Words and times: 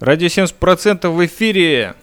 Радио 0.00 0.28
70% 0.28 1.08
в 1.08 1.26
эфире. 1.26 1.94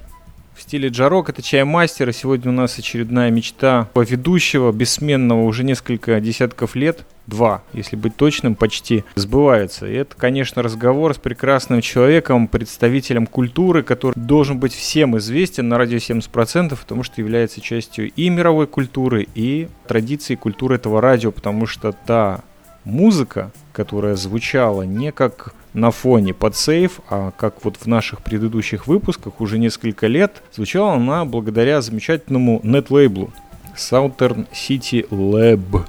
В 0.53 0.61
стиле 0.61 0.89
джарок 0.89 1.29
это 1.29 1.41
чаймастер. 1.41 2.09
И 2.09 2.11
сегодня 2.11 2.51
у 2.51 2.53
нас 2.53 2.77
очередная 2.77 3.31
мечта 3.31 3.87
по 3.93 4.03
ведущего, 4.03 4.73
бессменного 4.73 5.43
уже 5.43 5.63
несколько 5.63 6.19
десятков 6.19 6.75
лет. 6.75 7.05
Два, 7.25 7.63
если 7.71 7.95
быть 7.95 8.17
точным, 8.17 8.55
почти 8.55 9.05
сбывается. 9.15 9.87
И 9.87 9.93
это, 9.93 10.13
конечно, 10.17 10.61
разговор 10.61 11.13
с 11.13 11.17
прекрасным 11.17 11.79
человеком, 11.79 12.49
представителем 12.49 13.27
культуры, 13.27 13.81
который 13.81 14.13
должен 14.17 14.59
быть 14.59 14.73
всем 14.73 15.17
известен 15.17 15.69
на 15.69 15.77
радио 15.77 15.97
70%, 15.97 16.77
потому 16.77 17.03
что 17.03 17.21
является 17.21 17.61
частью 17.61 18.11
и 18.11 18.29
мировой 18.29 18.67
культуры, 18.67 19.25
и 19.35 19.69
традиции 19.87 20.35
культуры 20.35 20.75
этого 20.75 20.99
радио, 20.99 21.31
потому 21.31 21.65
что 21.65 21.93
та 21.93 22.41
музыка, 22.83 23.51
которая 23.71 24.17
звучала 24.17 24.81
не 24.81 25.13
как 25.13 25.53
на 25.75 25.91
фоне 25.91 26.33
под 26.33 26.55
сейф, 26.55 27.01
а 27.09 27.31
как 27.37 27.63
вот 27.63 27.75
в 27.77 27.85
наших 27.85 28.21
предыдущих 28.21 28.87
выпусках 28.87 29.41
уже 29.41 29.59
несколько 29.59 30.07
лет, 30.07 30.41
звучала 30.53 30.93
она 30.93 31.25
благодаря 31.25 31.81
замечательному 31.81 32.61
нет-лейблу 32.63 33.31
Southern 33.75 34.47
City 34.51 35.07
Lab. 35.09 35.85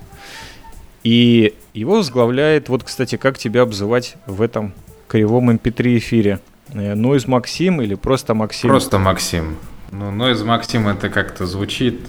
И 1.04 1.54
его 1.72 1.96
возглавляет, 1.96 2.68
вот, 2.68 2.82
кстати, 2.82 3.16
как 3.16 3.38
тебя 3.38 3.62
обзывать 3.62 4.16
в 4.26 4.42
этом 4.42 4.74
кривом 5.06 5.50
MP3 5.50 5.86
эм 5.86 5.98
эфире? 5.98 6.40
Нойз 6.72 7.28
Максим 7.28 7.80
или 7.80 7.94
просто 7.94 8.34
Максим? 8.34 8.68
Просто 8.68 8.98
Максим. 8.98 9.56
Ну, 9.92 10.10
Нойз 10.10 10.42
Максим 10.42 10.88
это 10.88 11.08
как-то 11.08 11.46
звучит 11.46 12.00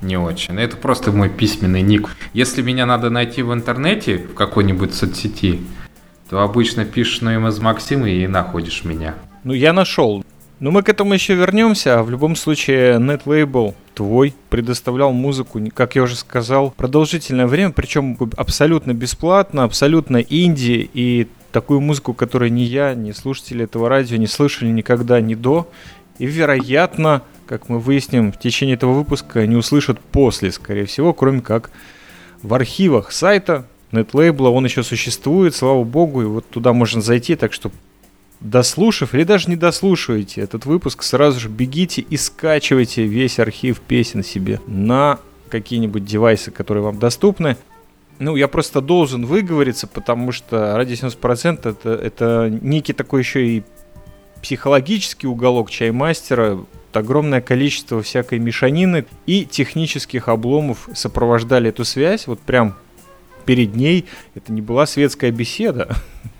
не 0.00 0.16
очень. 0.16 0.58
Это 0.58 0.78
просто 0.78 1.12
мой 1.12 1.28
письменный 1.28 1.82
ник. 1.82 2.08
Если 2.32 2.62
меня 2.62 2.86
надо 2.86 3.10
найти 3.10 3.42
в 3.42 3.52
интернете, 3.52 4.16
в 4.16 4.32
какой-нибудь 4.32 4.94
соцсети, 4.94 5.60
то 6.28 6.42
обычно 6.42 6.84
пишешь 6.84 7.20
на 7.20 7.38
МС 7.38 7.58
Максим 7.58 8.06
и 8.06 8.26
находишь 8.26 8.84
меня. 8.84 9.14
Ну, 9.44 9.52
я 9.52 9.72
нашел. 9.72 10.24
Но 10.60 10.72
мы 10.72 10.82
к 10.82 10.88
этому 10.88 11.14
еще 11.14 11.34
вернемся, 11.34 12.00
а 12.00 12.02
в 12.02 12.10
любом 12.10 12.34
случае 12.34 12.96
NetLabel 12.98 13.74
твой 13.94 14.34
предоставлял 14.50 15.12
музыку, 15.12 15.60
как 15.72 15.94
я 15.94 16.02
уже 16.02 16.16
сказал, 16.16 16.72
продолжительное 16.72 17.46
время, 17.46 17.70
причем 17.70 18.18
абсолютно 18.36 18.92
бесплатно, 18.92 19.62
абсолютно 19.62 20.16
инди 20.16 20.90
и 20.92 21.28
такую 21.52 21.80
музыку, 21.80 22.12
которую 22.12 22.52
ни 22.52 22.62
я, 22.62 22.94
ни 22.94 23.12
слушатели 23.12 23.64
этого 23.64 23.88
радио 23.88 24.16
не 24.16 24.26
слышали 24.26 24.68
никогда, 24.68 25.20
ни 25.20 25.34
до. 25.34 25.70
И, 26.18 26.26
вероятно, 26.26 27.22
как 27.46 27.68
мы 27.68 27.78
выясним 27.78 28.32
в 28.32 28.38
течение 28.38 28.74
этого 28.74 28.92
выпуска, 28.92 29.46
не 29.46 29.56
услышат 29.56 30.00
после, 30.00 30.50
скорее 30.50 30.86
всего, 30.86 31.12
кроме 31.14 31.40
как 31.40 31.70
в 32.42 32.52
архивах 32.52 33.12
сайта 33.12 33.66
NetLabel. 33.92 34.48
Он 34.48 34.64
еще 34.64 34.82
существует, 34.82 35.54
слава 35.54 35.84
богу, 35.84 36.22
и 36.22 36.26
вот 36.26 36.48
туда 36.48 36.72
можно 36.72 37.00
зайти, 37.00 37.36
так 37.36 37.52
что 37.52 37.70
дослушав 38.40 39.14
или 39.14 39.24
даже 39.24 39.48
не 39.50 39.56
дослушивайте 39.56 40.40
этот 40.40 40.66
выпуск, 40.66 41.02
сразу 41.02 41.40
же 41.40 41.48
бегите 41.48 42.02
и 42.02 42.16
скачивайте 42.16 43.04
весь 43.04 43.38
архив 43.38 43.80
песен 43.80 44.22
себе 44.22 44.60
на 44.66 45.18
какие-нибудь 45.48 46.04
девайсы, 46.04 46.50
которые 46.50 46.84
вам 46.84 46.98
доступны. 46.98 47.56
Ну, 48.18 48.36
я 48.36 48.48
просто 48.48 48.80
должен 48.80 49.26
выговориться, 49.26 49.86
потому 49.86 50.32
что 50.32 50.76
ради 50.76 50.94
70% 50.94 51.68
это, 51.68 51.90
это 51.90 52.48
некий 52.50 52.92
такой 52.92 53.20
еще 53.20 53.46
и 53.46 53.62
психологический 54.42 55.26
уголок 55.26 55.70
чаймастера, 55.70 56.58
огромное 56.92 57.40
количество 57.40 58.02
всякой 58.02 58.40
мешанины 58.40 59.06
и 59.26 59.44
технических 59.44 60.28
обломов 60.28 60.88
сопровождали 60.94 61.70
эту 61.70 61.84
связь. 61.84 62.26
Вот 62.26 62.40
прям 62.40 62.74
перед 63.48 63.74
ней 63.74 64.04
это 64.34 64.52
не 64.52 64.60
была 64.60 64.84
светская 64.84 65.30
беседа, 65.30 65.88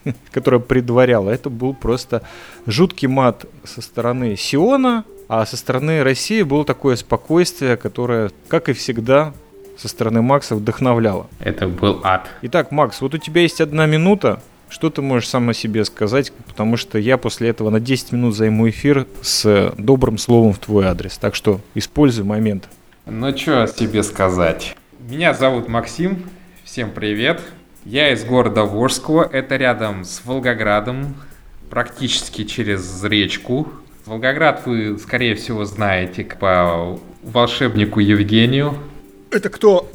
которая 0.31 0.61
предваряла. 0.61 1.31
Это 1.31 1.49
был 1.49 1.73
просто 1.73 2.21
жуткий 2.67 3.09
мат 3.09 3.47
со 3.65 3.81
стороны 3.81 4.37
Сиона, 4.37 5.07
а 5.27 5.47
со 5.47 5.57
стороны 5.57 6.03
России 6.03 6.43
было 6.43 6.67
такое 6.67 6.97
спокойствие, 6.97 7.79
которое, 7.79 8.31
как 8.49 8.69
и 8.69 8.75
всегда, 8.75 9.33
со 9.79 9.89
стороны 9.89 10.21
Макса 10.21 10.55
вдохновляло. 10.55 11.29
Это 11.41 11.67
был 11.67 12.03
ад. 12.05 12.29
Итак, 12.43 12.73
Макс, 12.73 13.01
вот 13.01 13.15
у 13.15 13.19
тебя 13.19 13.41
есть 13.41 13.63
одна 13.63 13.87
минута. 13.87 14.43
Что 14.69 14.91
ты 14.91 15.01
можешь 15.01 15.31
сам 15.31 15.49
о 15.49 15.55
себе 15.55 15.87
сказать? 15.87 16.31
Потому 16.47 16.77
что 16.77 16.99
я 16.99 17.17
после 17.17 17.49
этого 17.49 17.71
на 17.71 17.81
10 17.81 18.13
минут 18.13 18.37
займу 18.37 18.69
эфир 18.69 19.07
с 19.23 19.73
добрым 19.79 20.19
словом 20.19 20.53
в 20.53 20.59
твой 20.59 20.85
адрес. 20.85 21.17
Так 21.17 21.35
что 21.35 21.63
используй 21.75 22.27
момент. 22.27 22.69
Ну, 23.07 23.35
что 23.35 23.63
о 23.63 23.67
себе 23.67 24.03
сказать? 24.03 24.77
Меня 24.99 25.33
зовут 25.33 25.69
Максим. 25.69 26.25
Всем 26.71 26.91
привет. 26.91 27.41
Я 27.87 28.13
из 28.13 28.27
города 28.27 28.65
Волжского. 28.65 29.27
Это 29.33 29.57
рядом 29.57 30.05
с 30.05 30.23
Волгоградом. 30.23 31.15
Практически 31.71 32.45
через 32.45 33.03
речку. 33.05 33.69
Волгоград 34.05 34.67
вы, 34.67 34.99
скорее 34.99 35.35
всего, 35.35 35.65
знаете 35.65 36.25
по 36.25 37.01
волшебнику 37.23 38.01
Евгению. 38.01 38.77
Это 39.31 39.49
кто? 39.49 39.91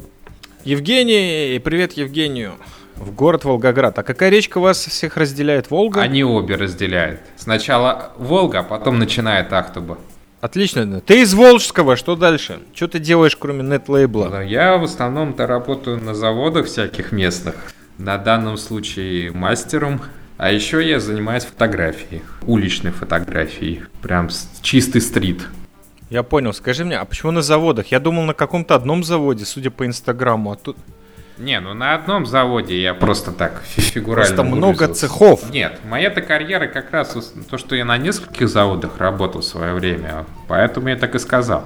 Евгений, 0.64 1.60
привет 1.60 1.92
Евгению. 1.92 2.54
В 2.96 3.14
город 3.14 3.44
Волгоград. 3.44 3.96
А 4.00 4.02
какая 4.02 4.30
речка 4.30 4.58
вас 4.58 4.84
всех 4.84 5.16
разделяет? 5.16 5.70
Волга? 5.70 6.02
Они 6.02 6.24
обе 6.24 6.56
разделяют. 6.56 7.20
Сначала 7.36 8.12
Волга, 8.18 8.58
а 8.58 8.62
потом 8.64 8.98
начинает 8.98 9.52
Ахтуба. 9.52 9.96
Отлично. 10.44 11.00
Ты 11.00 11.22
из 11.22 11.32
Волжского, 11.32 11.96
что 11.96 12.16
дальше? 12.16 12.58
Что 12.74 12.86
ты 12.86 12.98
делаешь, 12.98 13.34
кроме 13.34 13.62
нет-лейбла? 13.62 14.42
Я 14.42 14.76
в 14.76 14.84
основном-то 14.84 15.46
работаю 15.46 15.96
на 15.96 16.14
заводах 16.14 16.66
всяких 16.66 17.12
местных. 17.12 17.54
На 17.96 18.18
данном 18.18 18.58
случае 18.58 19.32
мастером. 19.32 20.02
А 20.36 20.52
еще 20.52 20.86
я 20.86 21.00
занимаюсь 21.00 21.44
фотографией. 21.44 22.20
Уличной 22.42 22.90
фотографией. 22.90 23.84
Прям 24.02 24.28
чистый 24.60 25.00
стрит. 25.00 25.48
Я 26.10 26.22
понял. 26.22 26.52
Скажи 26.52 26.84
мне, 26.84 26.98
а 26.98 27.06
почему 27.06 27.32
на 27.32 27.40
заводах? 27.40 27.86
Я 27.86 27.98
думал 27.98 28.24
на 28.24 28.34
каком-то 28.34 28.74
одном 28.74 29.02
заводе, 29.02 29.46
судя 29.46 29.70
по 29.70 29.86
инстаграму, 29.86 30.52
а 30.52 30.56
тут... 30.56 30.76
Не, 31.36 31.58
ну 31.60 31.74
на 31.74 31.94
одном 31.94 32.26
заводе 32.26 32.80
я 32.80 32.94
просто 32.94 33.32
так 33.32 33.62
фигурально 33.64 34.36
Просто 34.36 34.44
много 34.44 34.88
цехов. 34.88 35.50
Нет, 35.50 35.80
моя-то 35.84 36.22
карьера 36.22 36.68
как 36.68 36.92
раз 36.92 37.16
то, 37.50 37.58
что 37.58 37.74
я 37.74 37.84
на 37.84 37.98
нескольких 37.98 38.48
заводах 38.48 38.98
работал 38.98 39.40
в 39.40 39.44
свое 39.44 39.74
время, 39.74 40.26
поэтому 40.46 40.88
я 40.88 40.96
так 40.96 41.14
и 41.14 41.18
сказал. 41.18 41.64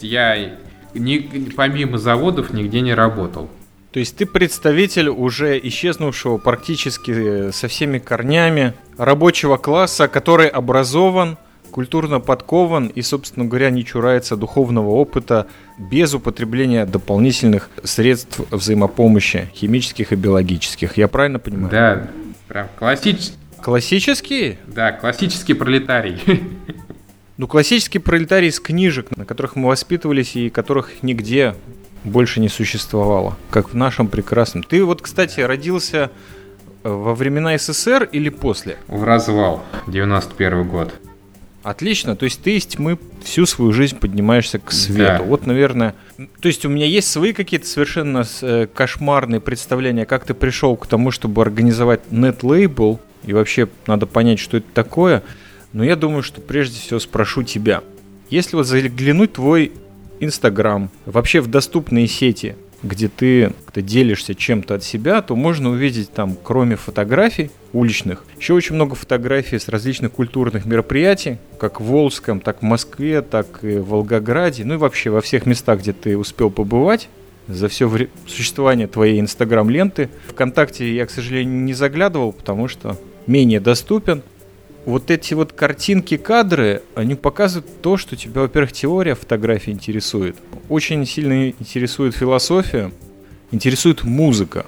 Я 0.00 0.56
ни, 0.94 1.18
помимо 1.56 1.98
заводов 1.98 2.52
нигде 2.52 2.80
не 2.80 2.94
работал. 2.94 3.48
То 3.90 4.00
есть 4.00 4.16
ты 4.16 4.26
представитель 4.26 5.08
уже 5.08 5.58
исчезнувшего 5.58 6.38
практически 6.38 7.12
э, 7.48 7.52
со 7.52 7.68
всеми 7.68 7.98
корнями 7.98 8.74
рабочего 8.98 9.56
класса, 9.56 10.08
который 10.08 10.48
образован, 10.48 11.36
культурно 11.74 12.20
подкован 12.20 12.86
и, 12.86 13.02
собственно 13.02 13.46
говоря, 13.46 13.68
не 13.68 13.84
чурается 13.84 14.36
духовного 14.36 14.90
опыта 14.90 15.48
без 15.76 16.14
употребления 16.14 16.86
дополнительных 16.86 17.68
средств 17.82 18.38
взаимопомощи, 18.52 19.50
химических 19.52 20.12
и 20.12 20.14
биологических. 20.14 20.96
Я 20.96 21.08
правильно 21.08 21.40
понимаю? 21.40 21.70
Да, 21.72 22.08
прям 22.46 22.68
классический. 22.78 23.36
Классический? 23.60 24.58
Да, 24.68 24.92
классический 24.92 25.54
пролетарий. 25.54 26.22
Ну, 27.36 27.48
классический 27.48 27.98
пролетарий 27.98 28.46
из 28.46 28.60
книжек, 28.60 29.08
на 29.16 29.24
которых 29.24 29.56
мы 29.56 29.66
воспитывались 29.66 30.36
и 30.36 30.50
которых 30.50 31.02
нигде 31.02 31.56
больше 32.04 32.38
не 32.38 32.48
существовало, 32.48 33.36
как 33.50 33.70
в 33.70 33.74
нашем 33.74 34.06
прекрасном. 34.06 34.62
Ты 34.62 34.84
вот, 34.84 35.02
кстати, 35.02 35.40
родился 35.40 36.12
э, 36.84 36.88
во 36.88 37.12
времена 37.16 37.58
СССР 37.58 38.08
или 38.12 38.28
после? 38.28 38.76
В 38.86 39.02
развал, 39.02 39.64
91 39.88 40.68
год. 40.68 40.94
Отлично, 41.64 42.14
то 42.14 42.24
есть 42.26 42.42
ты 42.42 42.58
из 42.58 42.66
тьмы 42.66 42.98
всю 43.22 43.46
свою 43.46 43.72
жизнь 43.72 43.96
поднимаешься 43.96 44.58
к 44.58 44.70
свету. 44.70 45.18
Да. 45.18 45.22
Вот, 45.22 45.46
наверное, 45.46 45.94
то 46.40 46.48
есть 46.48 46.66
у 46.66 46.68
меня 46.68 46.84
есть 46.84 47.10
свои 47.10 47.32
какие-то 47.32 47.66
совершенно 47.66 48.24
э, 48.42 48.66
кошмарные 48.72 49.40
представления, 49.40 50.04
как 50.04 50.26
ты 50.26 50.34
пришел 50.34 50.76
к 50.76 50.86
тому, 50.86 51.10
чтобы 51.10 51.40
организовать 51.40 52.00
нет-лейбл, 52.10 53.00
и 53.24 53.32
вообще 53.32 53.68
надо 53.86 54.04
понять, 54.04 54.40
что 54.40 54.58
это 54.58 54.66
такое. 54.74 55.22
Но 55.72 55.82
я 55.82 55.96
думаю, 55.96 56.22
что 56.22 56.42
прежде 56.42 56.78
всего 56.78 57.00
спрошу 57.00 57.42
тебя. 57.42 57.82
Если 58.28 58.56
вот 58.56 58.66
заглянуть 58.66 59.32
твой 59.32 59.72
Инстаграм, 60.20 60.90
вообще 61.06 61.40
в 61.40 61.46
доступные 61.46 62.06
сети, 62.08 62.56
где 62.84 63.08
ты, 63.08 63.52
ты 63.72 63.82
делишься 63.82 64.34
чем-то 64.34 64.76
от 64.76 64.84
себя, 64.84 65.22
то 65.22 65.34
можно 65.34 65.70
увидеть 65.70 66.12
там, 66.12 66.36
кроме 66.40 66.76
фотографий 66.76 67.50
уличных, 67.72 68.24
еще 68.38 68.54
очень 68.54 68.76
много 68.76 68.94
фотографий 68.94 69.58
с 69.58 69.68
различных 69.68 70.12
культурных 70.12 70.64
мероприятий, 70.66 71.38
как 71.58 71.80
в 71.80 71.84
Волжском, 71.84 72.40
так 72.40 72.60
в 72.60 72.62
Москве, 72.62 73.22
так 73.22 73.64
и 73.64 73.78
в 73.78 73.88
Волгограде, 73.88 74.64
ну 74.64 74.74
и 74.74 74.76
вообще 74.76 75.10
во 75.10 75.20
всех 75.20 75.46
местах, 75.46 75.80
где 75.80 75.92
ты 75.92 76.16
успел 76.16 76.50
побывать 76.50 77.08
за 77.48 77.68
все 77.68 77.88
вре- 77.88 78.08
существование 78.26 78.86
твоей 78.86 79.20
инстаграм-ленты. 79.20 80.08
Вконтакте 80.28 80.94
я, 80.94 81.06
к 81.06 81.10
сожалению, 81.10 81.60
не 81.62 81.74
заглядывал, 81.74 82.32
потому 82.32 82.68
что 82.68 82.98
менее 83.26 83.60
доступен 83.60 84.22
вот 84.86 85.10
эти 85.10 85.34
вот 85.34 85.52
картинки, 85.52 86.16
кадры, 86.16 86.82
они 86.94 87.14
показывают 87.14 87.80
то, 87.80 87.96
что 87.96 88.16
тебя, 88.16 88.42
во-первых, 88.42 88.72
теория 88.72 89.14
фотографии 89.14 89.70
интересует. 89.70 90.36
Очень 90.68 91.06
сильно 91.06 91.48
интересует 91.48 92.14
философия, 92.14 92.90
интересует 93.50 94.04
музыка. 94.04 94.66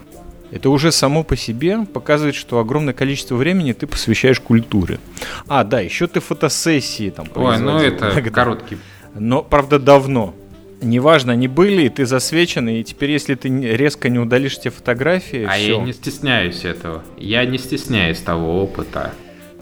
Это 0.51 0.71
уже 0.71 0.93
само 0.93 1.25
по 1.25 1.37
себе 1.37 1.85
показывает, 1.93 2.35
что 2.35 2.61
огромное 2.61 2.95
количество 2.95 3.35
времени 3.35 3.73
ты 3.73 3.87
посвящаешь 3.87 4.41
культуре. 4.41 5.01
А, 5.49 5.65
да, 5.65 5.81
еще 5.81 6.07
ты 6.07 6.21
фотосессии 6.21 7.11
там 7.11 7.27
Ой, 7.35 7.59
ну 7.59 7.79
это 7.79 8.11
Когда... 8.15 8.31
короткий. 8.31 8.79
Но, 9.15 9.43
правда, 9.43 9.79
давно. 9.79 10.35
Неважно, 10.83 11.33
они 11.33 11.49
были, 11.49 11.87
и 11.87 11.89
ты 11.89 12.05
засвечен, 12.05 12.69
и 12.69 12.85
теперь, 12.85 13.11
если 13.11 13.35
ты 13.35 13.49
резко 13.49 14.09
не 14.11 14.19
удалишь 14.19 14.61
те 14.61 14.71
фотографии... 14.71 15.45
А 15.45 15.53
все. 15.53 15.79
я 15.79 15.79
не 15.79 15.93
стесняюсь 15.93 16.65
этого. 16.65 17.03
Я 17.17 17.45
не 17.47 17.59
стесняюсь 17.59 18.19
того 18.19 18.63
опыта. 18.63 19.13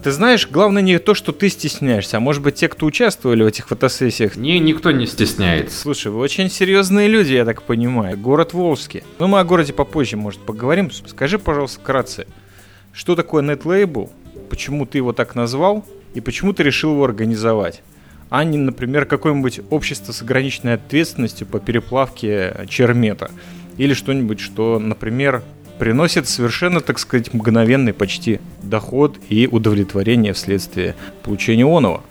Ты 0.05 0.11
знаешь, 0.11 0.47
главное 0.47 0.83
не 0.83 0.99
то, 0.99 1.15
что 1.15 1.31
ты 1.31 1.49
стесняешься, 1.49 2.17
а 2.17 2.19
может 2.19 2.43
быть 2.43 2.53
те, 2.53 2.67
кто 2.67 2.85
участвовали 2.85 3.41
в 3.41 3.47
этих 3.47 3.67
фотосессиях. 3.69 4.35
Не, 4.35 4.59
никто 4.59 4.91
не 4.91 5.07
стесняется. 5.07 5.75
Слушай, 5.75 6.11
вы 6.11 6.19
очень 6.19 6.47
серьезные 6.47 7.07
люди, 7.07 7.33
я 7.33 7.43
так 7.43 7.63
понимаю. 7.63 8.15
Город 8.15 8.53
Волжский. 8.53 9.01
Ну, 9.17 9.25
мы 9.25 9.39
о 9.39 9.43
городе 9.43 9.73
попозже, 9.73 10.15
может, 10.15 10.41
поговорим. 10.41 10.91
Скажи, 10.91 11.39
пожалуйста, 11.39 11.79
вкратце, 11.79 12.27
что 12.93 13.15
такое 13.15 13.41
NetLabel, 13.41 14.11
почему 14.47 14.85
ты 14.85 14.99
его 14.99 15.11
так 15.11 15.33
назвал 15.33 15.83
и 16.13 16.21
почему 16.21 16.53
ты 16.53 16.61
решил 16.61 16.91
его 16.91 17.03
организовать? 17.03 17.81
а 18.29 18.43
не, 18.43 18.59
например, 18.59 19.05
какое-нибудь 19.05 19.61
общество 19.71 20.11
с 20.11 20.21
ограниченной 20.21 20.75
ответственностью 20.75 21.47
по 21.47 21.59
переплавке 21.59 22.65
чермета. 22.69 23.31
Или 23.77 23.95
что-нибудь, 23.95 24.39
что, 24.39 24.77
например, 24.77 25.41
приносит 25.79 26.27
совершенно, 26.27 26.81
так 26.81 26.99
сказать, 26.99 27.33
мгновенный 27.33 27.93
почти 27.93 28.39
доход 28.69 29.17
и 29.29 29.47
удовлетворение 29.47 30.33
вследствие 30.33 30.95
получения 31.23 31.65
оного. 31.65 32.01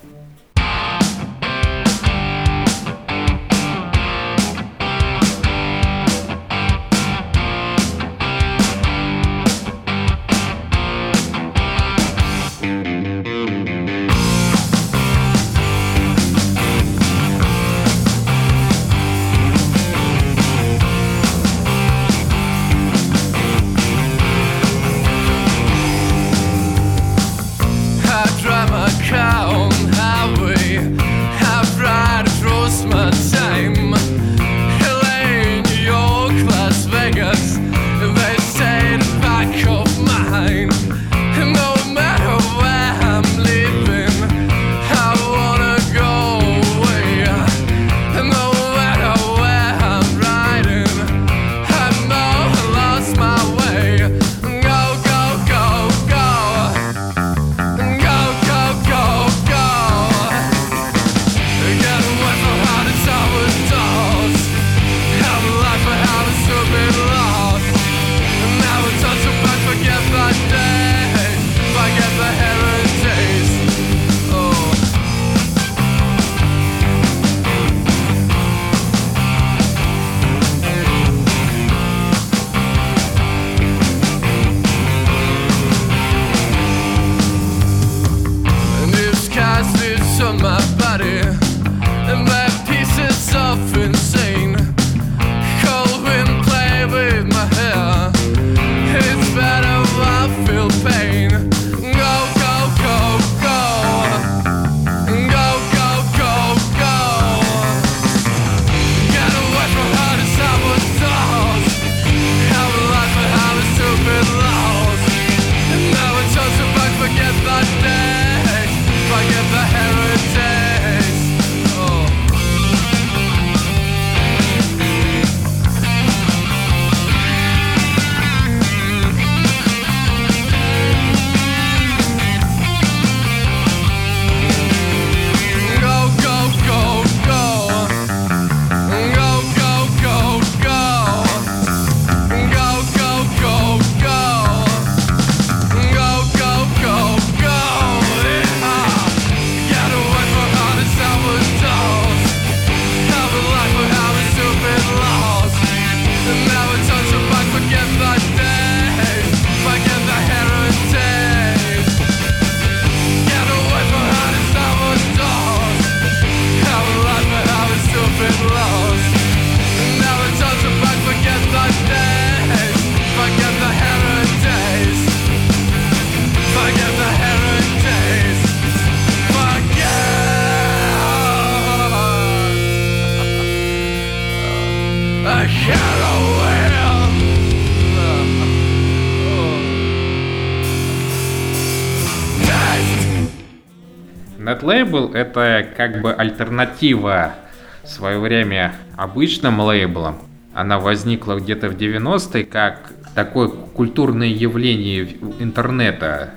Это 195.25 195.67
как 195.77 196.01
бы 196.01 196.13
альтернатива 196.13 197.35
в 197.83 197.89
свое 197.89 198.19
время 198.19 198.75
обычным 198.97 199.61
лейблам. 199.61 200.19
Она 200.53 200.79
возникла 200.79 201.35
где-то 201.37 201.69
в 201.69 201.77
90-е 201.77 202.45
как 202.45 202.93
такое 203.15 203.49
культурное 203.49 204.29
явление 204.29 205.09
интернета. 205.39 206.31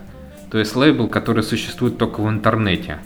То 0.52 0.58
есть 0.58 0.76
лейбл, 0.76 1.08
который 1.08 1.44
существует 1.44 1.98
только 1.98 2.22
в 2.22 2.30
интернете. 2.30 3.00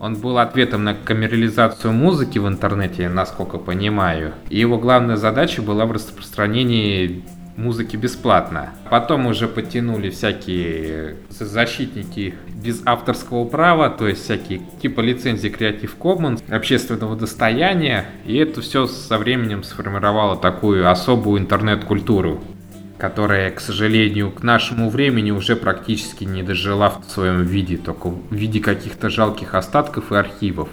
Он 0.00 0.14
был 0.14 0.38
ответом 0.38 0.84
на 0.84 0.94
камерализацию 0.94 1.92
музыки 1.92 2.38
в 2.38 2.46
интернете, 2.46 3.08
насколько 3.08 3.58
понимаю. 3.58 4.32
И 4.48 4.58
его 4.58 4.78
главная 4.78 5.16
задача 5.16 5.60
была 5.60 5.86
в 5.86 5.92
распространении 5.92 7.24
музыки 7.58 7.96
бесплатно. 7.96 8.70
Потом 8.88 9.26
уже 9.26 9.48
подтянули 9.48 10.10
всякие 10.10 11.16
защитники 11.28 12.34
без 12.54 12.82
авторского 12.86 13.44
права, 13.44 13.90
то 13.90 14.06
есть 14.06 14.22
всякие 14.24 14.62
типа 14.80 15.00
лицензии 15.00 15.50
Creative 15.50 15.90
Commons, 15.98 16.42
общественного 16.50 17.16
достояния, 17.16 18.06
и 18.24 18.36
это 18.36 18.60
все 18.60 18.86
со 18.86 19.18
временем 19.18 19.64
сформировало 19.64 20.36
такую 20.36 20.88
особую 20.88 21.40
интернет-культуру, 21.40 22.40
которая, 22.96 23.50
к 23.50 23.60
сожалению, 23.60 24.30
к 24.30 24.42
нашему 24.42 24.88
времени 24.88 25.32
уже 25.32 25.56
практически 25.56 26.24
не 26.24 26.42
дожила 26.42 26.90
в 26.90 27.10
своем 27.10 27.42
виде, 27.42 27.76
только 27.76 28.08
в 28.08 28.32
виде 28.32 28.60
каких-то 28.60 29.10
жалких 29.10 29.54
остатков 29.54 30.12
и 30.12 30.14
архивов. 30.14 30.68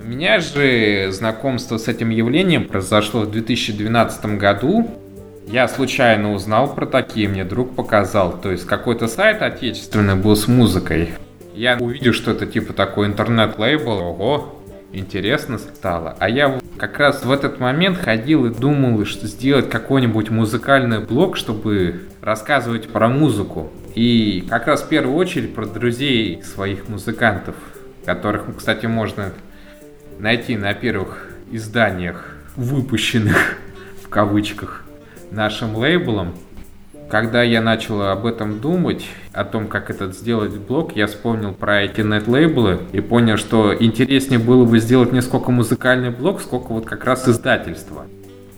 У 0.00 0.04
меня 0.04 0.40
же 0.40 1.12
знакомство 1.12 1.76
с 1.76 1.86
этим 1.86 2.08
явлением 2.08 2.64
произошло 2.64 3.22
в 3.22 3.30
2012 3.30 4.38
году, 4.38 4.88
Я 5.50 5.66
случайно 5.66 6.34
узнал 6.34 6.74
про 6.74 6.84
такие, 6.84 7.26
мне 7.26 7.42
друг 7.42 7.74
показал. 7.74 8.38
То 8.38 8.50
есть 8.50 8.66
какой-то 8.66 9.08
сайт 9.08 9.40
отечественный 9.40 10.14
был 10.14 10.36
с 10.36 10.46
музыкой. 10.46 11.08
Я 11.54 11.78
увидел, 11.78 12.12
что 12.12 12.32
это 12.32 12.44
типа 12.44 12.74
такой 12.74 13.06
интернет-лейбл. 13.06 13.92
Ого, 13.92 14.62
интересно 14.92 15.56
стало. 15.56 16.14
А 16.18 16.28
я 16.28 16.60
как 16.76 16.98
раз 16.98 17.24
в 17.24 17.32
этот 17.32 17.60
момент 17.60 17.96
ходил 17.96 18.44
и 18.44 18.50
думал, 18.50 19.06
что 19.06 19.26
сделать 19.26 19.70
какой-нибудь 19.70 20.28
музыкальный 20.28 21.00
блог, 21.00 21.38
чтобы 21.38 22.02
рассказывать 22.20 22.90
про 22.90 23.08
музыку. 23.08 23.72
И 23.94 24.46
как 24.50 24.66
раз 24.66 24.82
в 24.82 24.88
первую 24.88 25.16
очередь 25.16 25.54
про 25.54 25.64
друзей 25.64 26.42
своих 26.42 26.90
музыкантов, 26.90 27.54
которых, 28.04 28.44
кстати, 28.54 28.84
можно 28.84 29.32
найти 30.18 30.58
на 30.58 30.74
первых 30.74 31.30
изданиях, 31.50 32.36
выпущенных 32.54 33.56
в 34.04 34.10
кавычках 34.10 34.84
нашим 35.30 35.76
лейблом. 35.76 36.34
Когда 37.08 37.42
я 37.42 37.62
начал 37.62 38.02
об 38.02 38.26
этом 38.26 38.60
думать, 38.60 39.04
о 39.32 39.44
том, 39.44 39.68
как 39.68 39.88
этот 39.88 40.16
сделать 40.16 40.52
блог, 40.56 40.96
я 40.96 41.06
вспомнил 41.06 41.52
про 41.52 41.82
эти 41.82 42.00
нет-лейблы 42.00 42.80
и 42.92 43.00
понял, 43.00 43.36
что 43.36 43.74
интереснее 43.74 44.40
было 44.40 44.64
бы 44.64 44.80
сделать 44.80 45.12
не 45.12 45.22
сколько 45.22 45.52
музыкальный 45.52 46.10
блог, 46.10 46.40
сколько 46.40 46.72
вот 46.72 46.86
как 46.86 47.04
раз 47.04 47.28
издательство. 47.28 48.06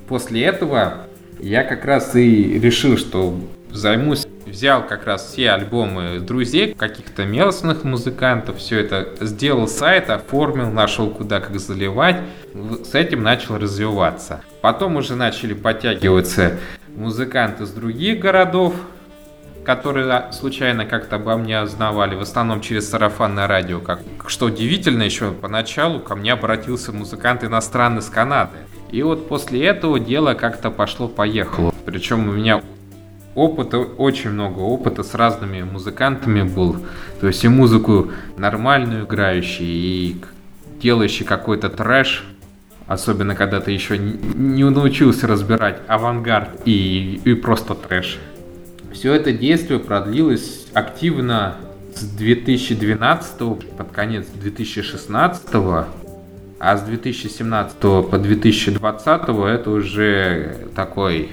После 0.09 0.43
этого 0.43 1.07
я 1.39 1.63
как 1.65 1.85
раз 1.85 2.17
и 2.17 2.59
решил, 2.59 2.97
что 2.97 3.39
займусь 3.73 4.27
взял 4.47 4.87
как 4.87 5.07
раз 5.07 5.27
все 5.27 5.53
альбомы 5.53 6.21
друзей, 6.21 6.75
каких-то 6.75 7.25
местных 7.25 7.85
музыкантов, 7.85 8.59
все 8.59 8.81
это 8.81 9.09
сделал 9.21 9.69
сайт, 9.69 10.11
оформил, 10.11 10.71
нашел 10.71 11.11
куда 11.11 11.41
как 11.41 11.59
заливать, 11.59 12.17
с 12.85 12.95
этим 12.95 13.23
начал 13.23 13.59
развиваться. 13.59 14.43
Потом 14.61 14.97
уже 14.97 15.15
начали 15.17 15.55
подтягиваться 15.55 16.59
музыканты 16.97 17.65
из 17.65 17.71
других 17.71 18.19
городов, 18.19 18.75
которые 19.65 20.33
случайно 20.33 20.85
как-то 20.85 21.17
обо 21.17 21.37
мне 21.37 21.63
узнавали, 21.63 22.15
в 22.15 22.21
основном 22.21 22.61
через 22.61 22.91
сарафанное 22.91 23.47
радио. 23.47 23.79
Как, 23.81 24.01
что 24.27 24.47
удивительно, 24.47 25.03
еще 25.03 25.33
поначалу 25.33 26.01
ко 26.01 26.17
мне 26.17 26.33
обратился 26.33 26.93
музыкант 26.93 27.45
иностранный 27.45 28.03
с 28.03 28.09
Канады. 28.09 28.59
И 28.91 29.03
вот 29.03 29.29
после 29.29 29.65
этого 29.67 30.01
дело 30.01 30.35
как-то 30.35 30.71
пошло-поехало. 30.71 31.73
Причем 31.85 32.29
у 32.29 32.33
меня 32.33 32.63
опыта, 33.35 33.79
очень 33.79 34.31
много 34.31 34.61
опыта 34.61 35.03
с 35.03 35.15
разными 35.15 35.63
музыкантами 35.63 36.43
был. 36.43 36.77
То 37.21 37.27
есть 37.27 37.45
и 37.45 37.49
музыку 37.49 38.11
нормальную 38.37 39.05
играющий, 39.05 39.67
и 39.67 40.21
делающий 40.81 41.25
какой-то 41.25 41.69
трэш, 41.69 42.25
Особенно, 42.91 43.37
когда 43.37 43.61
ты 43.61 43.71
еще 43.71 43.99
не 43.99 44.65
научился 44.69 45.29
разбирать 45.29 45.81
авангард 45.87 46.63
и, 46.65 47.21
и 47.25 47.35
просто 47.35 47.77
трэш. 47.77 48.19
Все 48.93 49.15
это 49.15 49.31
действие 49.33 49.79
продлилось 49.79 50.67
активно 50.75 51.55
с 51.95 52.03
2012 52.03 53.39
под 53.39 53.93
конец 53.93 54.27
2016 54.35 55.41
а 55.53 56.77
с 56.77 56.83
2017 56.83 57.79
по 57.79 58.19
2020 58.19 59.23
это 59.29 59.71
уже 59.71 60.67
такой 60.75 61.31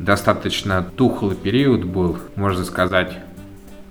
достаточно 0.00 0.82
тухлый 0.82 1.36
период 1.36 1.84
был, 1.84 2.18
можно 2.34 2.64
сказать, 2.64 3.18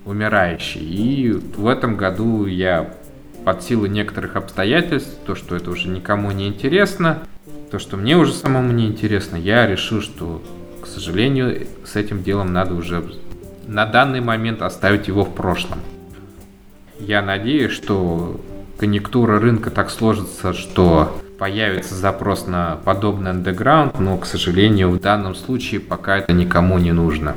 умирающий. 0.04 0.80
И 0.82 1.32
в 1.32 1.68
этом 1.68 1.96
году 1.96 2.46
я 2.46 2.94
под 3.44 3.62
силу 3.62 3.86
некоторых 3.86 4.36
обстоятельств, 4.36 5.16
то, 5.24 5.34
что 5.34 5.54
это 5.56 5.70
уже 5.70 5.88
никому 5.88 6.32
не 6.32 6.48
интересно, 6.48 7.20
то, 7.70 7.78
что 7.78 7.96
мне 7.96 8.16
уже 8.16 8.32
самому 8.32 8.72
не 8.72 8.86
интересно, 8.88 9.36
я 9.36 9.66
решил, 9.66 10.02
что, 10.02 10.42
к 10.82 10.86
сожалению, 10.86 11.66
с 11.84 11.94
этим 11.94 12.22
делом 12.24 12.52
надо 12.52 12.74
уже 12.74 13.04
на 13.68 13.86
данный 13.86 14.20
момент 14.20 14.62
оставить 14.62 15.06
его 15.06 15.24
в 15.24 15.32
прошлом. 15.32 15.78
Я 16.98 17.22
надеюсь, 17.22 17.72
что 17.72 18.40
конъюнктура 18.78 19.38
рынка 19.38 19.70
так 19.70 19.90
сложится, 19.90 20.52
что 20.54 21.22
появится 21.40 21.94
запрос 21.94 22.46
на 22.46 22.78
подобный 22.84 23.30
андеграунд, 23.30 23.98
но, 23.98 24.18
к 24.18 24.26
сожалению, 24.26 24.90
в 24.90 25.00
данном 25.00 25.34
случае 25.34 25.80
пока 25.80 26.18
это 26.18 26.34
никому 26.34 26.78
не 26.78 26.92
нужно. 26.92 27.34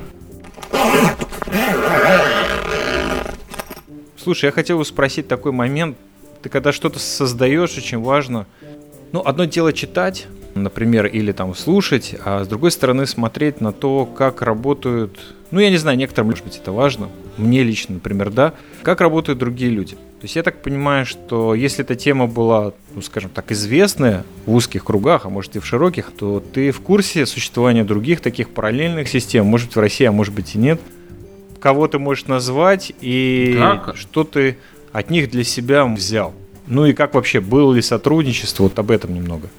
Слушай, 4.18 4.48
я 4.48 4.52
хотел 4.52 4.78
бы 4.78 4.84
спросить 4.84 5.30
такой 5.30 5.54
момент. 5.54 5.96
Ты 6.42 6.50
когда 6.50 6.74
что-то 6.74 7.00
создаешь, 7.00 7.78
очень 7.78 8.02
важно. 8.02 8.46
Ну, 9.14 9.22
одно 9.24 9.46
дело 9.46 9.72
читать, 9.72 10.28
например, 10.54 11.06
или 11.06 11.32
там 11.32 11.56
слушать, 11.56 12.14
а 12.26 12.44
с 12.44 12.48
другой 12.50 12.72
стороны 12.72 13.06
смотреть 13.06 13.62
на 13.62 13.72
то, 13.72 14.06
как 14.06 14.42
работают, 14.42 15.18
ну, 15.50 15.62
я 15.62 15.70
не 15.70 15.78
знаю, 15.78 15.98
некоторым, 15.98 16.32
может 16.32 16.44
быть, 16.44 16.58
это 16.58 16.74
важно, 16.74 17.08
мне 17.38 17.64
лично, 17.64 17.94
например, 17.94 18.32
да, 18.32 18.54
как 18.82 19.00
работают 19.00 19.40
другие 19.40 19.72
люди. 19.72 19.96
То 20.24 20.26
есть 20.26 20.38
я 20.38 20.44
так 20.44 20.62
понимаю, 20.62 21.06
что 21.06 21.54
если 21.54 21.84
эта 21.84 21.96
тема 21.96 22.28
была, 22.28 22.72
ну, 22.96 23.02
скажем 23.02 23.30
так, 23.30 23.52
известная 23.52 24.24
в 24.46 24.56
узких 24.56 24.86
кругах, 24.86 25.26
а 25.26 25.30
может 25.30 25.58
и 25.58 25.60
в 25.60 25.66
широких, 25.66 26.12
то 26.12 26.40
ты 26.40 26.72
в 26.72 26.80
курсе 26.80 27.26
существования 27.26 27.84
других 27.84 28.22
таких 28.22 28.50
параллельных 28.52 29.10
систем, 29.10 29.46
может 29.48 29.68
быть, 29.68 29.76
в 29.76 29.80
России, 29.82 30.06
а 30.06 30.14
может 30.14 30.34
быть 30.34 30.56
и 30.56 30.58
нет 30.58 30.80
кого 31.60 31.90
ты 31.90 32.00
можешь 32.00 32.26
назвать 32.28 32.94
и 33.02 33.58
так. 33.60 33.98
что 33.98 34.24
ты 34.24 34.58
от 34.94 35.10
них 35.10 35.30
для 35.30 35.44
себя 35.44 35.86
взял. 35.86 36.34
Ну 36.68 36.86
и 36.86 36.94
как 36.94 37.16
вообще, 37.16 37.42
было 37.42 37.74
ли 37.74 37.82
сотрудничество, 37.82 38.64
вот 38.64 38.80
об 38.80 38.92
этом 38.92 39.14
немного. 39.14 39.50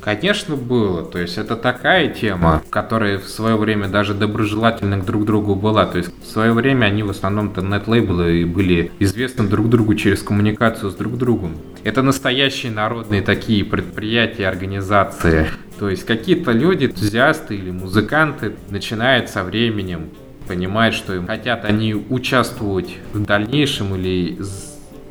Конечно, 0.00 0.56
было. 0.56 1.04
То 1.04 1.18
есть 1.18 1.38
это 1.38 1.56
такая 1.56 2.08
тема, 2.08 2.62
которая 2.70 3.18
в 3.18 3.28
свое 3.28 3.56
время 3.56 3.88
даже 3.88 4.14
доброжелательна 4.14 5.00
друг 5.00 5.24
другу 5.24 5.54
была. 5.54 5.86
То 5.86 5.98
есть 5.98 6.10
в 6.22 6.26
свое 6.26 6.52
время 6.52 6.86
они 6.86 7.02
в 7.02 7.10
основном-то 7.10 7.60
нет-лейблы 7.62 8.46
были 8.46 8.90
известны 8.98 9.46
друг 9.46 9.68
другу 9.68 9.94
через 9.94 10.22
коммуникацию 10.22 10.90
с 10.90 10.94
друг 10.94 11.16
другом. 11.16 11.56
Это 11.84 12.02
настоящие 12.02 12.72
народные 12.72 13.22
такие 13.22 13.64
предприятия, 13.64 14.48
организации. 14.48 15.48
То 15.78 15.88
есть 15.88 16.04
какие-то 16.04 16.52
люди, 16.52 16.86
энтузиасты 16.86 17.56
или 17.56 17.70
музыканты 17.70 18.54
начинают 18.68 19.28
со 19.30 19.44
временем 19.44 20.10
понимают, 20.46 20.96
что 20.96 21.14
им 21.14 21.28
хотят 21.28 21.64
они 21.64 21.94
участвовать 21.94 22.96
в 23.12 23.22
дальнейшем 23.24 23.94
или 23.94 24.36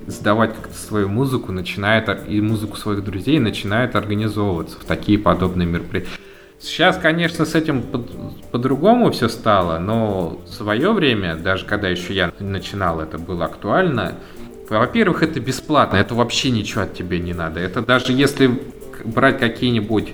сдавать 0.09 0.55
как-то 0.55 0.75
свою 0.75 1.07
музыку, 1.07 1.51
начинают 1.51 2.09
и 2.27 2.41
музыку 2.41 2.77
своих 2.77 3.03
друзей 3.03 3.39
начинают 3.39 3.95
организовываться 3.95 4.79
в 4.79 4.83
такие 4.83 5.17
подобные 5.17 5.67
мероприятия. 5.67 6.09
Сейчас, 6.59 6.97
конечно, 6.97 7.45
с 7.45 7.55
этим 7.55 7.83
по-другому 8.51 9.05
по 9.05 9.11
все 9.11 9.29
стало, 9.29 9.79
но 9.79 10.41
в 10.45 10.49
свое 10.49 10.91
время, 10.91 11.35
даже 11.35 11.65
когда 11.65 11.87
еще 11.87 12.13
я 12.13 12.33
начинал, 12.39 12.99
это 12.99 13.17
было 13.17 13.45
актуально. 13.45 14.15
Во-первых, 14.69 15.23
это 15.23 15.39
бесплатно, 15.39 15.95
это 15.95 16.15
вообще 16.15 16.51
ничего 16.51 16.81
от 16.83 16.93
тебя 16.93 17.17
не 17.17 17.33
надо. 17.33 17.61
Это 17.61 17.81
даже 17.81 18.11
если 18.11 18.61
брать 19.05 19.39
какие-нибудь 19.39 20.13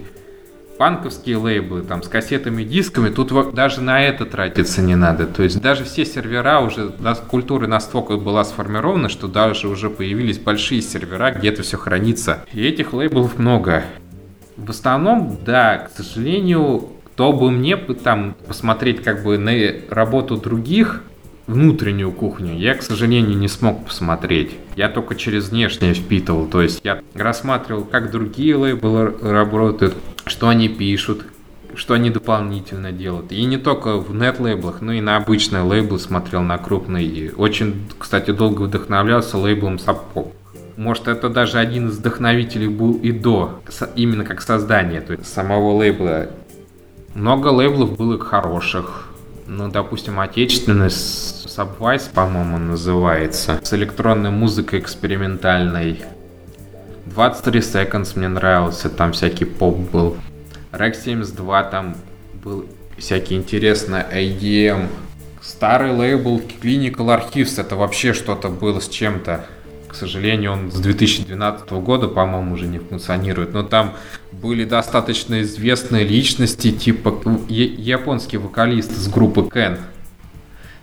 панковские 0.78 1.38
лейблы 1.38 1.82
там 1.82 2.04
с 2.04 2.08
кассетами 2.08 2.62
и 2.62 2.66
дисками, 2.66 3.10
тут 3.10 3.54
даже 3.54 3.82
на 3.82 4.04
это 4.04 4.26
тратиться 4.26 4.82
не 4.82 4.96
надо. 4.96 5.26
То 5.26 5.44
есть 5.44 5.62
даже 5.62 5.84
все 5.84 6.06
сервера 6.06 6.60
уже, 6.60 6.92
культура 7.28 7.68
настолько 7.68 8.18
была 8.18 8.44
сформирована, 8.44 9.10
что 9.10 9.28
даже 9.28 9.68
уже 9.68 9.90
появились 9.90 10.38
большие 10.38 10.82
сервера, 10.82 11.32
где 11.32 11.50
это 11.50 11.64
все 11.64 11.78
хранится. 11.78 12.46
И 12.54 12.66
этих 12.66 12.94
лейблов 12.94 13.38
много. 13.38 13.84
В 14.58 14.70
основном, 14.70 15.38
да, 15.46 15.78
к 15.78 15.98
сожалению, 15.98 16.90
кто 17.06 17.34
бы 17.34 17.52
мне 17.52 17.78
там 17.78 18.36
посмотреть 18.48 19.04
как 19.04 19.24
бы 19.24 19.38
на 19.38 19.54
работу 19.90 20.38
других, 20.38 21.04
внутреннюю 21.48 22.12
кухню 22.12 22.58
я, 22.58 22.74
к 22.74 22.82
сожалению, 22.82 23.38
не 23.38 23.48
смог 23.48 23.86
посмотреть. 23.86 24.52
Я 24.76 24.90
только 24.90 25.16
через 25.16 25.50
внешнее 25.50 25.94
впитывал. 25.94 26.48
То 26.48 26.62
есть 26.62 26.82
я 26.84 27.02
рассматривал, 27.14 27.84
как 27.84 28.12
другие 28.12 28.56
лейблы 28.56 29.16
работают, 29.22 29.96
что 30.26 30.50
они 30.50 30.70
пишут, 30.70 31.26
что 31.76 31.94
они 31.94 32.10
дополнительно 32.10 32.92
делают. 32.92 33.32
И 33.32 33.44
не 33.46 33.58
только 33.58 33.98
в 33.98 34.14
нет-лейблах, 34.14 34.82
но 34.82 34.94
и 34.94 35.02
на 35.02 35.18
обычные 35.18 35.64
лейблы 35.64 36.00
смотрел, 36.00 36.42
на 36.42 36.58
крупные. 36.58 37.32
Очень, 37.34 37.88
кстати, 37.98 38.32
долго 38.32 38.64
вдохновлялся 38.64 39.38
лейблом 39.38 39.76
Sub 39.76 40.32
Может, 40.78 41.08
это 41.08 41.30
даже 41.30 41.58
один 41.58 41.90
из 41.90 41.98
вдохновителей 41.98 42.68
был 42.68 42.94
и 42.98 43.12
до, 43.12 43.62
именно 43.96 44.24
как 44.24 44.42
создание 44.42 45.02
то 45.02 45.14
есть 45.14 45.32
самого 45.32 45.76
лейбла. 45.76 46.28
Много 47.14 47.48
лейблов 47.48 47.98
было 47.98 48.20
хороших, 48.20 49.10
ну, 49.48 49.70
допустим, 49.70 50.20
отечественный 50.20 50.88
Subwise, 50.88 52.12
по-моему, 52.14 52.58
называется, 52.58 53.60
с 53.64 53.74
электронной 53.74 54.32
музыкой 54.32 54.80
экспериментальной. 54.80 56.04
23 57.06 57.60
Seconds 57.60 58.18
мне 58.18 58.28
нравился, 58.28 58.90
там 58.90 59.14
всякий 59.14 59.46
поп 59.46 59.78
был. 59.78 60.18
Rex 60.72 61.04
72 61.04 61.64
там 61.64 61.96
был 62.44 62.66
всякий 62.98 63.36
интересный 63.36 64.02
IDM. 64.02 64.88
Старый 65.42 65.92
лейбл 65.92 66.42
Clinical 66.42 67.08
Archives, 67.08 67.62
это 67.62 67.76
вообще 67.76 68.14
что-то 68.14 68.50
было 68.50 68.80
с 68.80 68.90
чем-то. 68.90 69.46
К 69.88 69.94
сожалению, 69.96 70.52
он 70.52 70.72
с 70.72 70.80
2012 70.80 71.72
года, 71.72 72.08
по-моему, 72.08 72.56
уже 72.56 72.66
не 72.66 72.80
функционирует. 72.80 73.54
Но 73.54 73.64
там 73.64 73.94
были 74.32 74.66
достаточно 74.66 75.42
известные 75.44 76.04
личности, 76.04 76.72
типа 76.72 77.22
японский 77.48 78.38
вокалист 78.38 78.92
с 78.92 79.08
группы 79.08 79.48
Кен. 79.50 79.78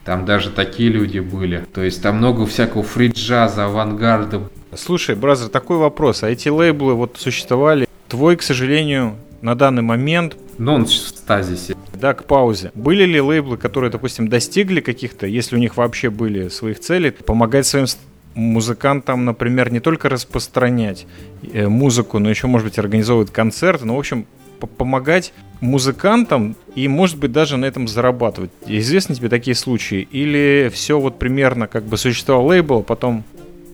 Там 0.05 0.25
даже 0.25 0.51
такие 0.51 0.89
люди 0.89 1.19
были. 1.19 1.65
То 1.75 1.83
есть 1.83 2.03
там 2.03 2.19
много 2.19 2.47
всякого 2.47 2.83
фри-джаза, 2.83 3.67
авангарда. 3.67 4.49
Слушай, 4.75 5.17
brother, 5.17 5.49
такой 5.49 5.77
вопрос. 5.77 6.23
А 6.23 6.31
эти 6.31 6.49
лейблы 6.49 6.95
вот 6.95 7.17
существовали? 7.19 7.87
Твой, 8.09 8.37
к 8.37 8.43
сожалению, 8.43 9.17
на 9.43 9.55
данный 9.55 9.83
момент... 9.83 10.37
Ну, 10.59 10.75
он 10.75 10.87
в 10.87 10.93
стазисе. 10.93 11.77
Да, 11.95 12.15
на 12.15 12.25
паузе. 12.25 12.73
Были 12.75 13.05
ли 13.05 13.21
лейблы, 13.21 13.57
которые, 13.57 13.91
допустим, 13.91 14.29
достигли 14.29 14.81
каких-то, 14.81 15.27
если 15.27 15.57
у 15.57 15.59
них 15.59 15.77
вообще 15.77 16.11
были 16.11 16.49
своих 16.49 16.81
целей, 16.81 17.11
помогать 17.11 17.67
своим 17.67 17.87
музыкантам, 18.35 19.25
например, 19.25 19.71
не 19.71 19.81
только 19.81 20.09
распространять 20.09 21.07
э, 21.53 21.69
музыку, 21.69 22.19
но 22.19 22.31
еще, 22.31 22.47
может 22.47 22.67
быть, 22.67 22.79
организовывать 22.79 23.31
концерты, 23.31 23.85
ну, 23.85 23.97
в 23.97 23.99
общем, 23.99 24.27
помогать 24.67 25.33
музыкантам 25.61 26.57
и, 26.75 26.89
может 26.89 27.19
быть, 27.19 27.33
даже 27.33 27.57
на 27.57 27.67
этом 27.67 27.89
зарабатывать. 27.89 28.51
Известны 28.67 29.15
тебе 29.15 29.29
такие 29.29 29.55
случаи? 29.55 30.09
Или 30.11 30.71
все 30.73 30.99
вот 30.99 31.19
примерно 31.19 31.67
как 31.67 31.85
бы 31.85 31.97
существовал 31.97 32.47
лейбл, 32.47 32.79
а 32.79 32.83
потом 32.83 33.25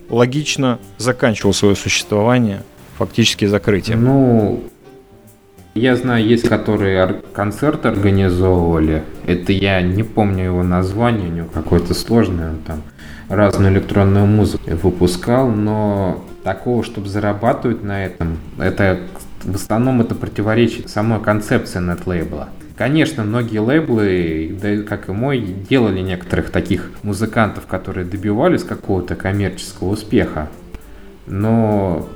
логично 0.09 0.79
заканчивал 0.97 1.53
свое 1.53 1.75
существование, 1.75 2.63
фактически 2.97 3.45
закрытием? 3.45 4.03
Ну, 4.03 4.63
я 5.75 5.95
знаю, 5.95 6.25
есть, 6.25 6.47
которые 6.47 7.21
концерт 7.33 7.85
организовывали. 7.85 9.03
Это 9.25 9.53
я 9.53 9.81
не 9.81 10.03
помню 10.03 10.45
его 10.45 10.63
название, 10.63 11.29
у 11.29 11.31
него 11.31 11.47
какое-то 11.53 11.93
сложное, 11.93 12.51
он 12.51 12.57
там 12.59 12.81
разную 13.29 13.71
электронную 13.71 14.25
музыку 14.25 14.69
выпускал, 14.71 15.49
но 15.49 16.23
такого, 16.43 16.83
чтобы 16.83 17.07
зарабатывать 17.07 17.83
на 17.83 18.05
этом, 18.05 18.39
это 18.57 18.99
в 19.43 19.55
основном 19.55 20.01
это 20.01 20.15
противоречит 20.15 20.89
самой 20.89 21.21
концепции 21.21 21.79
нет-лейбла. 21.79 22.49
Конечно, 22.79 23.25
многие 23.25 23.57
лейблы, 23.57 24.57
да, 24.61 24.83
как 24.83 25.09
и 25.09 25.11
мой, 25.11 25.41
делали 25.41 25.99
некоторых 25.99 26.49
таких 26.49 26.91
музыкантов, 27.03 27.67
которые 27.67 28.05
добивались 28.05 28.63
какого-то 28.63 29.17
коммерческого 29.17 29.89
успеха. 29.89 30.47
Но 31.27 32.07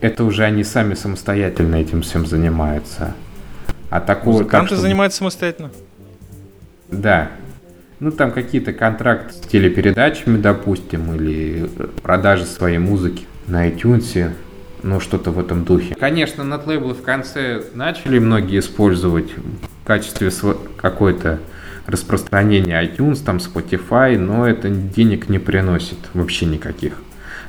это 0.00 0.24
уже 0.24 0.44
они 0.44 0.64
сами 0.64 0.94
самостоятельно 0.94 1.76
этим 1.76 2.00
всем 2.00 2.24
занимаются. 2.24 3.14
А 3.90 4.00
такого... 4.00 4.38
Музыканты 4.38 4.52
так, 4.52 4.66
чтобы... 4.68 4.80
занимаются 4.80 5.18
самостоятельно? 5.18 5.70
Да. 6.90 7.30
Ну, 8.00 8.10
там 8.10 8.32
какие-то 8.32 8.72
контракты 8.72 9.34
с 9.34 9.40
телепередачами, 9.40 10.40
допустим, 10.40 11.14
или 11.14 11.68
продажи 12.02 12.46
своей 12.46 12.78
музыки 12.78 13.26
на 13.46 13.68
iTunes, 13.68 14.30
ну, 14.82 15.00
что-то 15.00 15.30
в 15.30 15.38
этом 15.38 15.64
духе. 15.64 15.94
Конечно, 15.94 16.42
нетлейблы 16.42 16.94
в 16.94 17.02
конце 17.02 17.62
начали 17.74 18.18
многие 18.18 18.58
использовать 18.60 19.30
в 19.36 19.86
качестве 19.86 20.30
какой-то 20.76 21.40
распространения 21.86 22.82
iTunes, 22.82 23.24
там 23.24 23.38
Spotify, 23.38 24.18
но 24.18 24.46
это 24.46 24.68
денег 24.68 25.28
не 25.28 25.38
приносит 25.38 25.98
вообще 26.14 26.46
никаких 26.46 26.94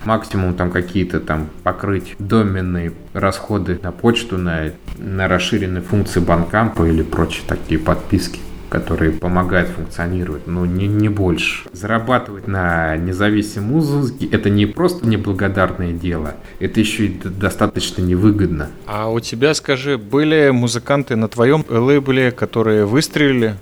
максимум 0.06 0.54
там 0.54 0.72
какие-то 0.72 1.20
там 1.20 1.50
покрыть 1.64 2.16
доменные 2.20 2.94
расходы 3.14 3.80
на 3.84 3.92
почту, 3.92 4.38
на, 4.38 4.72
на 4.98 5.28
расширенные 5.28 5.82
функции 5.82 6.20
банкампа 6.20 6.84
или 6.84 7.04
прочие 7.04 7.44
такие 7.48 7.80
подписки 7.80 8.40
которые 8.70 9.12
помогают 9.12 9.70
функционировать, 9.70 10.48
но 10.48 10.66
не, 10.66 10.88
не 10.88 11.10
больше. 11.10 11.68
Зарабатывать 11.74 12.48
на 12.48 12.96
независимой 12.98 13.68
музыке 13.70 14.28
это 14.28 14.50
не 14.50 14.66
просто 14.66 15.08
неблагодарное 15.08 15.94
дело, 15.94 16.36
это 16.60 16.80
еще 16.80 17.08
и 17.08 17.22
достаточно 17.24 18.02
невыгодно. 18.02 18.70
А 18.86 19.10
у 19.10 19.20
тебя, 19.20 19.54
скажи, 19.54 19.98
были 19.98 20.50
музыканты 20.52 21.16
на 21.16 21.28
твоем 21.28 21.66
лейбле, 21.68 22.32
которые 22.32 22.86
выстрелили? 22.86 23.56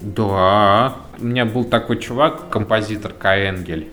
Да, 0.00 0.96
у 1.20 1.24
меня 1.24 1.44
был 1.44 1.64
такой 1.64 1.98
чувак, 1.98 2.50
композитор 2.50 3.12
Каэнгель 3.12 3.88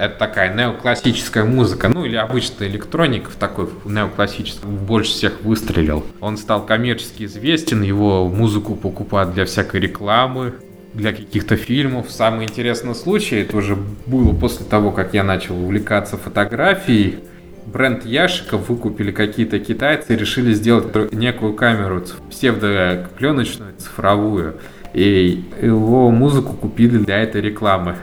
это 0.00 0.18
такая 0.18 0.54
неоклассическая 0.54 1.44
музыка, 1.44 1.88
ну 1.90 2.06
или 2.06 2.16
обычная 2.16 2.68
электроника 2.68 3.30
в 3.30 3.34
такой 3.34 3.68
неоклассической, 3.84 4.70
больше 4.70 5.10
всех 5.10 5.42
выстрелил. 5.42 6.06
Он 6.20 6.38
стал 6.38 6.64
коммерчески 6.64 7.24
известен, 7.24 7.82
его 7.82 8.26
музыку 8.26 8.76
покупают 8.76 9.34
для 9.34 9.44
всякой 9.44 9.80
рекламы, 9.80 10.54
для 10.94 11.12
каких-то 11.12 11.56
фильмов. 11.56 12.10
Самый 12.10 12.46
интересный 12.46 12.94
случай, 12.94 13.42
это 13.42 13.58
уже 13.58 13.76
было 14.06 14.32
после 14.32 14.64
того, 14.64 14.90
как 14.90 15.12
я 15.12 15.22
начал 15.22 15.62
увлекаться 15.62 16.16
фотографией. 16.16 17.18
Бренд 17.66 18.06
Яшиков 18.06 18.70
выкупили 18.70 19.12
какие-то 19.12 19.58
китайцы 19.58 20.14
и 20.14 20.16
решили 20.16 20.54
сделать 20.54 21.12
некую 21.12 21.52
камеру 21.52 22.02
псевдопленочную, 22.30 23.74
цифровую. 23.76 24.54
И 24.94 25.44
его 25.60 26.10
музыку 26.10 26.54
купили 26.54 26.96
для 26.96 27.18
этой 27.18 27.42
рекламы. 27.42 27.96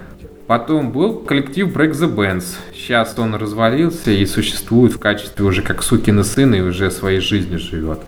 Потом 0.48 0.94
был 0.94 1.20
коллектив 1.20 1.68
Break 1.68 1.92
the 1.92 2.14
Bands. 2.14 2.56
Сейчас 2.74 3.20
он 3.20 3.36
развалился 3.36 4.12
и 4.12 4.26
существует 4.26 4.94
в 4.94 5.00
качестве 5.00 5.44
уже 5.44 5.62
как 5.62 5.84
сукин 5.84 6.24
сын 6.24 6.56
и 6.56 6.62
уже 6.62 6.90
своей 6.90 7.20
жизнью 7.20 7.60
живет. 7.60 8.00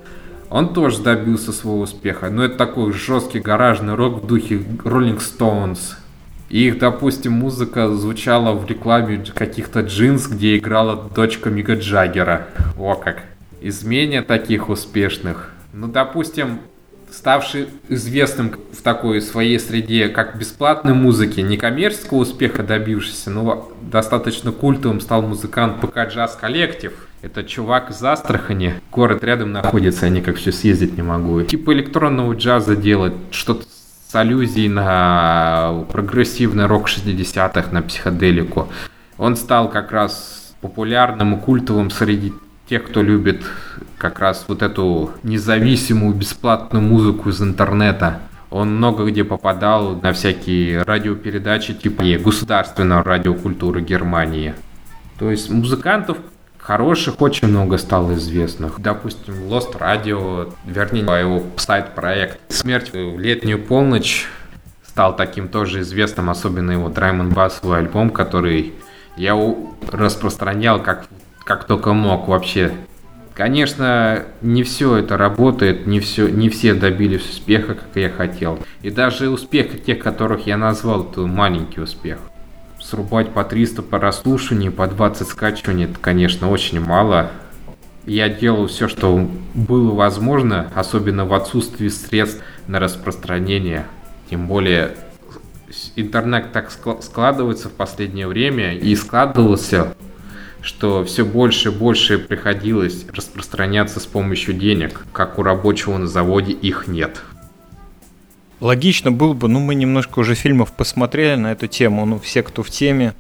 Он 0.50 0.74
тоже 0.74 1.04
добился 1.04 1.52
своего 1.52 1.82
успеха, 1.82 2.30
но 2.30 2.46
это 2.46 2.56
такой 2.56 2.94
жесткий 2.94 3.40
гаражный 3.40 3.96
рок 3.96 4.24
в 4.24 4.28
духе 4.28 4.56
Rolling 4.56 5.20
Stones. 5.20 5.96
Их, 6.50 6.80
допустим, 6.80 7.34
музыка 7.34 7.90
звучала 7.90 8.54
в 8.54 8.66
рекламе 8.66 9.24
каких-то 9.36 9.82
джинс, 9.82 10.28
где 10.28 10.58
играла 10.58 11.10
дочка 11.14 11.50
Мига 11.50 11.76
Джаггера. 11.76 12.48
О 12.78 12.96
как. 12.96 13.24
Изменя 13.62 14.24
таких 14.24 14.70
успешных. 14.70 15.52
Ну, 15.74 15.88
допустим, 15.88 16.62
ставший 17.12 17.68
известным 17.88 18.56
в 18.72 18.82
такой 18.82 19.22
своей 19.22 19.60
среде, 19.60 20.10
как 20.10 20.38
бесплатной 20.38 20.94
музыки, 20.94 21.40
не 21.42 21.58
коммерческого 21.58 22.20
успеха 22.20 22.64
добившийся, 22.64 23.30
но 23.30 23.72
достаточно 23.82 24.52
культовым 24.52 25.02
стал 25.02 25.22
музыкант 25.22 25.82
ПК 25.82 26.08
Джаз 26.08 26.36
Коллектив. 26.36 26.94
Это 27.22 27.44
чувак 27.44 27.90
из 27.90 28.02
Астрахани. 28.04 28.76
Город 28.92 29.24
рядом 29.24 29.52
находится, 29.52 30.06
я 30.06 30.12
никак 30.12 30.38
все 30.38 30.52
съездить 30.52 30.96
не 30.96 31.04
могу. 31.04 31.42
Типа 31.44 31.74
электронного 31.74 32.34
джаза 32.34 32.76
делать, 32.76 33.14
что-то 33.32 33.66
с 34.10 34.16
аллюзией 34.16 34.70
на 34.70 35.86
прогрессивный 35.92 36.66
рок 36.66 36.88
60-х, 36.88 37.72
на 37.72 37.82
психоделику. 37.82 38.70
Он 39.18 39.36
стал 39.36 39.70
как 39.70 39.92
раз 39.92 40.56
популярным 40.62 41.36
и 41.36 41.40
культовым 41.40 41.92
среди 41.92 42.34
тех, 42.70 42.86
кто 42.86 43.02
любит 43.02 43.44
как 43.98 44.20
раз 44.20 44.46
вот 44.48 44.62
эту 44.62 45.12
независимую 45.24 46.14
бесплатную 46.14 46.84
музыку 46.84 47.30
из 47.30 47.42
интернета. 47.42 48.20
Он 48.52 48.78
много 48.78 49.06
где 49.06 49.24
попадал 49.24 49.96
на 49.96 50.14
всякие 50.14 50.84
радиопередачи 50.84 51.74
типа 51.74 52.04
государственной 52.24 53.02
радиокультуры 53.02 53.82
Германии. 53.82 54.54
То 55.18 55.32
есть 55.32 55.50
музыкантов 55.50 56.18
хороших 56.58 57.22
очень 57.22 57.48
много 57.48 57.78
стало 57.78 58.14
известных. 58.14 58.80
Допустим, 58.80 59.34
Lost 59.50 59.78
Radio, 59.80 60.54
вернее, 60.66 61.02
его 61.02 61.44
сайт-проект 61.58 62.40
«Смерть 62.50 62.94
в 62.94 63.20
летнюю 63.20 63.62
полночь» 63.62 64.28
стал 64.88 65.16
таким 65.16 65.48
тоже 65.48 65.82
известным, 65.82 66.30
особенно 66.30 66.72
его 66.72 66.90
Драймон 66.90 67.30
Басовый 67.30 67.80
альбом, 67.80 68.10
который 68.10 68.74
я 69.18 69.36
распространял 69.92 70.82
как 70.82 71.08
как 71.50 71.64
только 71.64 71.94
мог 71.94 72.28
вообще. 72.28 72.72
Конечно, 73.34 74.24
не 74.42 74.62
все 74.62 74.98
это 74.98 75.18
работает, 75.18 75.88
не, 75.88 76.00
все, 76.00 76.30
не 76.30 76.48
все 76.48 76.76
добились 76.76 77.28
успеха, 77.28 77.74
как 77.74 77.88
я 77.96 78.12
хотел. 78.12 78.60
И 78.84 78.92
даже 78.92 79.32
успех 79.32 79.84
тех, 79.84 79.98
которых 79.98 80.46
я 80.46 80.58
назвал, 80.58 81.10
это 81.10 81.22
маленький 81.22 81.82
успех. 81.82 82.20
Срубать 82.80 83.30
по 83.30 83.44
300 83.44 83.82
по 83.82 83.98
расслушиванию, 83.98 84.72
по 84.72 84.86
20 84.86 85.28
скачиваний, 85.28 85.86
это, 85.86 85.96
конечно, 86.00 86.52
очень 86.52 86.82
мало. 86.82 87.32
Я 88.06 88.30
делал 88.30 88.68
все, 88.68 88.88
что 88.88 89.28
было 89.56 89.96
возможно, 89.96 90.72
особенно 90.76 91.26
в 91.26 91.34
отсутствии 91.34 91.88
средств 91.88 92.44
на 92.68 92.80
распространение. 92.80 93.88
Тем 94.30 94.46
более 94.46 94.92
интернет 95.96 96.52
так 96.52 96.70
складывается 96.70 97.70
в 97.70 97.72
последнее 97.72 98.28
время 98.28 98.76
и 98.76 98.96
складывался 98.96 99.96
что 100.62 101.04
все 101.06 101.26
больше 101.26 101.70
и 101.70 101.72
больше 101.72 102.18
приходилось 102.18 103.06
распространяться 103.14 104.00
с 104.00 104.06
помощью 104.06 104.54
денег, 104.54 105.06
как 105.14 105.40
у 105.40 105.44
рабочего 105.44 105.98
на 105.98 106.08
заводе 106.08 106.54
их 106.54 106.88
нет. 106.88 107.22
Логично 108.60 109.12
было 109.12 109.34
бы, 109.34 109.48
ну 109.48 109.60
мы 109.60 109.74
немножко 109.76 110.20
уже 110.20 110.36
фильмов 110.36 110.74
посмотрели 110.74 111.36
на 111.36 111.54
эту 111.54 111.68
тему, 111.68 112.06
ну 112.06 112.20
все, 112.20 112.44
кто 112.44 112.62
в 112.62 112.70
теме, 112.70 113.14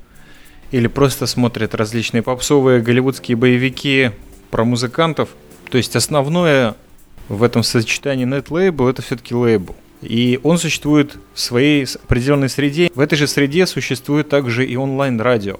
или 0.71 0.87
просто 0.87 1.27
смотрят 1.27 1.73
различные 1.75 2.21
попсовые 2.21 2.81
голливудские 2.81 3.37
боевики 3.37 4.11
про 4.51 4.65
музыкантов. 4.65 5.29
То 5.71 5.77
есть 5.77 5.95
основное 5.95 6.75
в 7.29 7.43
этом 7.43 7.63
сочетании 7.63 8.25
нет-лейбл 8.25 8.87
это 8.87 9.01
все-таки 9.01 9.33
лейбл. 9.33 9.75
И 10.01 10.39
он 10.43 10.57
существует 10.57 11.17
в 11.33 11.39
своей 11.39 11.85
определенной 12.03 12.49
среде. 12.49 12.89
В 12.93 12.99
этой 12.99 13.15
же 13.15 13.27
среде 13.27 13.65
существует 13.65 14.29
также 14.29 14.65
и 14.65 14.75
онлайн-радио. 14.75 15.57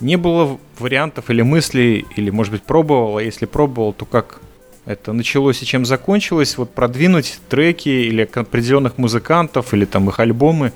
Не 0.00 0.16
было 0.16 0.58
вариантов 0.78 1.30
или 1.30 1.42
мыслей, 1.42 2.04
или, 2.16 2.30
может 2.30 2.52
быть, 2.52 2.62
пробовал, 2.62 3.16
а 3.16 3.22
если 3.22 3.46
пробовал, 3.46 3.92
то 3.92 4.04
как 4.04 4.40
это 4.84 5.12
началось 5.12 5.62
и 5.62 5.66
чем 5.66 5.84
закончилось, 5.84 6.58
вот 6.58 6.70
продвинуть 6.70 7.40
треки 7.48 7.88
или 7.88 8.22
определенных 8.22 8.98
музыкантов, 8.98 9.74
или 9.74 9.84
там 9.84 10.08
их 10.08 10.20
альбомы 10.20 10.72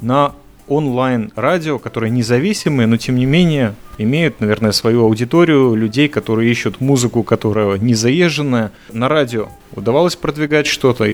на 0.00 0.34
онлайн-радио, 0.66 1.78
которые 1.78 2.10
независимые, 2.10 2.86
но 2.86 2.96
тем 2.96 3.16
не 3.16 3.26
менее 3.26 3.74
имеют, 3.98 4.40
наверное, 4.40 4.72
свою 4.72 5.04
аудиторию 5.04 5.74
людей, 5.74 6.08
которые 6.08 6.50
ищут 6.50 6.80
музыку, 6.80 7.22
которая 7.22 7.76
не 7.76 7.94
заезженная. 7.94 8.70
На 8.92 9.08
радио 9.08 9.48
удавалось 9.74 10.16
продвигать 10.16 10.66
что-то? 10.66 11.12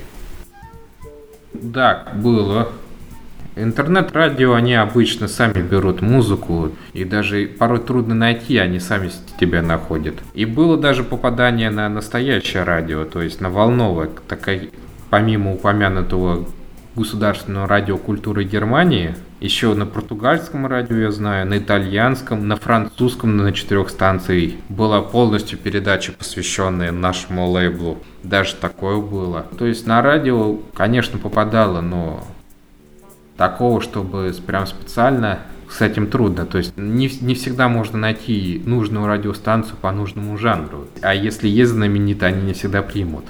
Да, 1.55 2.07
было. 2.15 2.69
Интернет-радио, 3.59 4.53
они 4.53 4.75
обычно 4.75 5.29
сами 5.29 5.63
берут 5.63 6.03
музыку, 6.03 6.73
и 6.93 7.05
даже 7.05 7.47
порой 7.47 7.81
трудно 7.81 8.15
найти, 8.15 8.59
они 8.59 8.79
сами 8.79 9.11
тебя 9.41 9.63
находят. 9.63 10.17
И 10.35 10.45
было 10.45 10.77
даже 10.77 11.03
попадание 11.03 11.71
на 11.71 11.89
настоящее 11.89 12.65
радио, 12.65 13.07
то 13.07 13.23
есть 13.23 13.41
на 13.41 13.49
волновое, 13.49 14.11
такая, 14.29 14.69
помимо 15.09 15.55
упомянутого 15.55 16.47
государственного 16.95 17.67
радио 17.67 17.97
культуры 17.97 18.45
Германии, 18.45 19.15
еще 19.41 19.73
на 19.73 19.87
португальском 19.87 20.67
радио 20.67 20.97
я 20.97 21.11
знаю, 21.11 21.47
на 21.47 21.57
итальянском, 21.57 22.47
на 22.47 22.57
французском 22.57 23.39
на 23.39 23.53
четырех 23.53 23.89
станциях 23.89 24.53
была 24.69 25.01
полностью 25.01 25.59
передача, 25.59 26.13
посвященная 26.13 26.93
нашему 26.93 27.51
лейблу. 27.51 27.99
Даже 28.23 28.55
такое 28.55 28.99
было. 28.99 29.47
То 29.59 29.67
есть 29.67 29.87
на 29.87 30.03
радио, 30.03 30.57
конечно, 30.75 31.19
попадало, 31.19 31.81
но 31.81 32.27
такого, 33.37 33.81
чтобы 33.81 34.35
прям 34.47 34.67
специально 34.67 35.41
с 35.71 35.81
этим 35.81 36.07
трудно. 36.07 36.47
То 36.47 36.59
есть 36.59 36.77
не, 36.77 37.09
не 37.21 37.35
всегда 37.35 37.69
можно 37.69 37.99
найти 37.99 38.63
нужную 38.65 39.07
радиостанцию 39.07 39.77
по 39.77 39.91
нужному 39.93 40.37
жанру. 40.39 40.87
А 41.03 41.15
если 41.15 41.49
есть 41.49 41.73
знаменитые, 41.73 42.29
они 42.29 42.43
не 42.43 42.53
всегда 42.53 42.83
примут. 42.83 43.25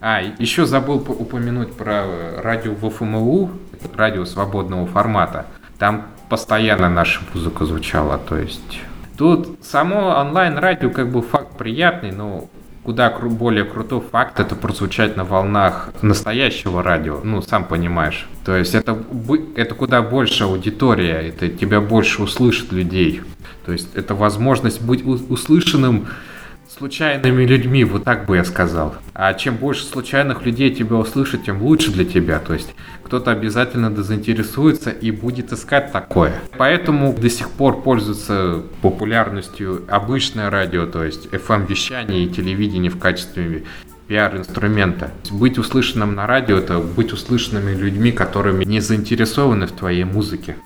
А, 0.00 0.20
еще 0.20 0.64
забыл 0.64 0.96
упомянуть 0.96 1.72
про 1.74 2.04
радио 2.42 2.74
ВФМУ, 2.74 3.50
радио 3.94 4.24
свободного 4.24 4.86
формата. 4.86 5.46
Там 5.78 6.06
постоянно 6.28 6.88
наша 6.88 7.20
музыка 7.34 7.64
звучала, 7.64 8.18
то 8.18 8.36
есть... 8.36 8.80
Тут 9.18 9.58
само 9.62 10.18
онлайн-радио 10.18 10.88
как 10.88 11.10
бы 11.10 11.20
факт 11.20 11.58
приятный, 11.58 12.10
но 12.10 12.48
куда 12.82 13.10
более 13.10 13.64
крутой 13.64 14.00
факт 14.00 14.40
это 14.40 14.54
прозвучать 14.54 15.16
на 15.16 15.24
волнах 15.24 15.90
настоящего 16.02 16.82
радио, 16.82 17.20
ну, 17.22 17.42
сам 17.42 17.64
понимаешь. 17.64 18.28
То 18.44 18.56
есть 18.56 18.74
это, 18.74 19.02
это 19.56 19.74
куда 19.74 20.02
больше 20.02 20.44
аудитория, 20.44 21.28
это 21.28 21.48
тебя 21.48 21.80
больше 21.80 22.22
услышат 22.22 22.72
людей. 22.72 23.20
То 23.66 23.72
есть 23.72 23.94
это 23.94 24.14
возможность 24.14 24.80
быть 24.80 25.04
услышанным 25.04 26.08
случайными 26.80 27.44
людьми, 27.44 27.84
вот 27.84 28.04
так 28.04 28.24
бы 28.24 28.36
я 28.36 28.44
сказал. 28.44 28.94
А 29.12 29.34
чем 29.34 29.56
больше 29.56 29.84
случайных 29.84 30.46
людей 30.46 30.74
тебя 30.74 30.96
услышат, 30.96 31.44
тем 31.44 31.60
лучше 31.60 31.92
для 31.92 32.06
тебя. 32.06 32.38
То 32.38 32.54
есть 32.54 32.74
кто-то 33.04 33.30
обязательно 33.32 33.94
заинтересуется 34.02 34.88
и 34.88 35.10
будет 35.10 35.52
искать 35.52 35.92
такое. 35.92 36.32
Поэтому 36.56 37.12
до 37.12 37.28
сих 37.28 37.50
пор 37.50 37.82
пользуется 37.82 38.62
популярностью 38.80 39.82
обычное 39.88 40.48
радио, 40.48 40.86
то 40.86 41.04
есть 41.04 41.26
FM-вещание 41.26 42.24
и 42.24 42.28
телевидение 42.30 42.90
в 42.90 42.98
качестве 42.98 43.64
пиар-инструмента. 44.08 45.10
Быть 45.30 45.58
услышанным 45.58 46.14
на 46.14 46.26
радио– 46.26 46.56
это 46.58 46.78
быть 46.78 47.12
услышанными 47.12 47.76
людьми, 47.76 48.10
которыми 48.10 48.64
не 48.64 48.80
заинтересованы 48.80 49.66
в 49.66 49.72
твоей 49.72 50.04
музыке. 50.04 50.56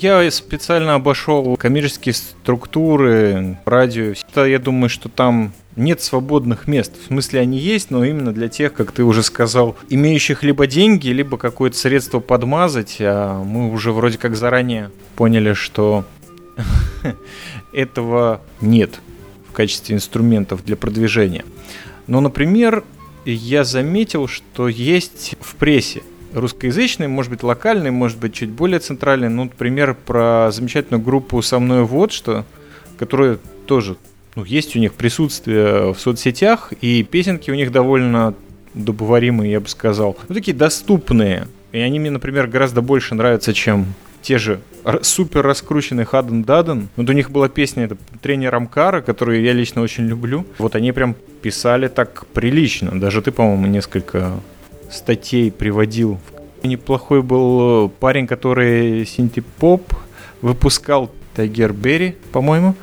Я 0.00 0.30
специально 0.30 0.94
обошел 0.94 1.56
коммерческие 1.56 2.14
структуры, 2.14 3.58
радио. 3.64 4.14
Я 4.46 4.60
думаю, 4.60 4.88
что 4.88 5.08
там 5.08 5.52
нет 5.74 6.00
свободных 6.00 6.68
мест. 6.68 6.92
В 7.02 7.08
смысле, 7.08 7.40
они 7.40 7.58
есть, 7.58 7.90
но 7.90 8.04
именно 8.04 8.32
для 8.32 8.48
тех, 8.48 8.74
как 8.74 8.92
ты 8.92 9.02
уже 9.02 9.24
сказал, 9.24 9.76
имеющих 9.88 10.44
либо 10.44 10.68
деньги, 10.68 11.08
либо 11.08 11.36
какое-то 11.36 11.76
средство 11.76 12.20
подмазать. 12.20 12.98
А 13.00 13.42
мы 13.42 13.72
уже 13.72 13.90
вроде 13.90 14.18
как 14.18 14.36
заранее 14.36 14.92
поняли, 15.16 15.52
что 15.54 16.04
этого 17.72 18.40
нет 18.60 19.00
в 19.50 19.52
качестве 19.52 19.96
инструментов 19.96 20.64
для 20.64 20.76
продвижения. 20.76 21.44
Но, 22.06 22.20
например, 22.20 22.84
я 23.24 23.64
заметил, 23.64 24.28
что 24.28 24.68
есть 24.68 25.34
в 25.40 25.56
прессе 25.56 26.02
русскоязычный, 26.32 27.08
может 27.08 27.30
быть 27.30 27.42
локальный, 27.42 27.90
может 27.90 28.18
быть 28.18 28.34
чуть 28.34 28.50
более 28.50 28.78
центральный. 28.78 29.28
Ну, 29.28 29.44
например, 29.44 29.94
про 29.94 30.50
замечательную 30.52 31.02
группу 31.02 31.40
«Со 31.42 31.58
мной 31.58 31.84
вот 31.84 32.12
что», 32.12 32.44
которая 32.98 33.38
тоже 33.66 33.96
ну, 34.34 34.44
есть 34.44 34.76
у 34.76 34.78
них 34.78 34.94
присутствие 34.94 35.92
в 35.92 35.98
соцсетях, 35.98 36.72
и 36.80 37.02
песенки 37.02 37.50
у 37.50 37.54
них 37.54 37.72
довольно 37.72 38.34
добываримые, 38.74 39.52
я 39.52 39.60
бы 39.60 39.68
сказал. 39.68 40.16
Ну, 40.28 40.34
такие 40.34 40.56
доступные. 40.56 41.48
И 41.72 41.78
они 41.78 41.98
мне, 41.98 42.10
например, 42.10 42.46
гораздо 42.46 42.80
больше 42.80 43.14
нравятся, 43.14 43.52
чем 43.52 43.86
те 44.22 44.38
же 44.38 44.60
супер 45.02 45.42
раскрученный 45.42 46.04
Хаден 46.04 46.44
Даден. 46.44 46.88
Вот 46.96 47.08
у 47.08 47.12
них 47.12 47.30
была 47.30 47.48
песня 47.48 47.84
это 47.84 47.96
тренер 48.22 48.54
Амкара, 48.54 49.00
которую 49.00 49.42
я 49.42 49.52
лично 49.52 49.82
очень 49.82 50.06
люблю. 50.06 50.46
Вот 50.58 50.76
они 50.76 50.92
прям 50.92 51.14
писали 51.42 51.88
так 51.88 52.26
прилично. 52.26 52.98
Даже 52.98 53.22
ты, 53.22 53.32
по-моему, 53.32 53.66
несколько 53.66 54.32
статей 54.90 55.50
приводил. 55.50 56.18
Неплохой 56.62 57.22
был 57.22 57.86
э, 57.86 57.88
парень, 58.00 58.26
который 58.26 59.06
синтепоп 59.06 59.92
выпускал 60.42 61.10
Тайгер 61.34 61.72
Берри, 61.72 62.16
по-моему. 62.32 62.74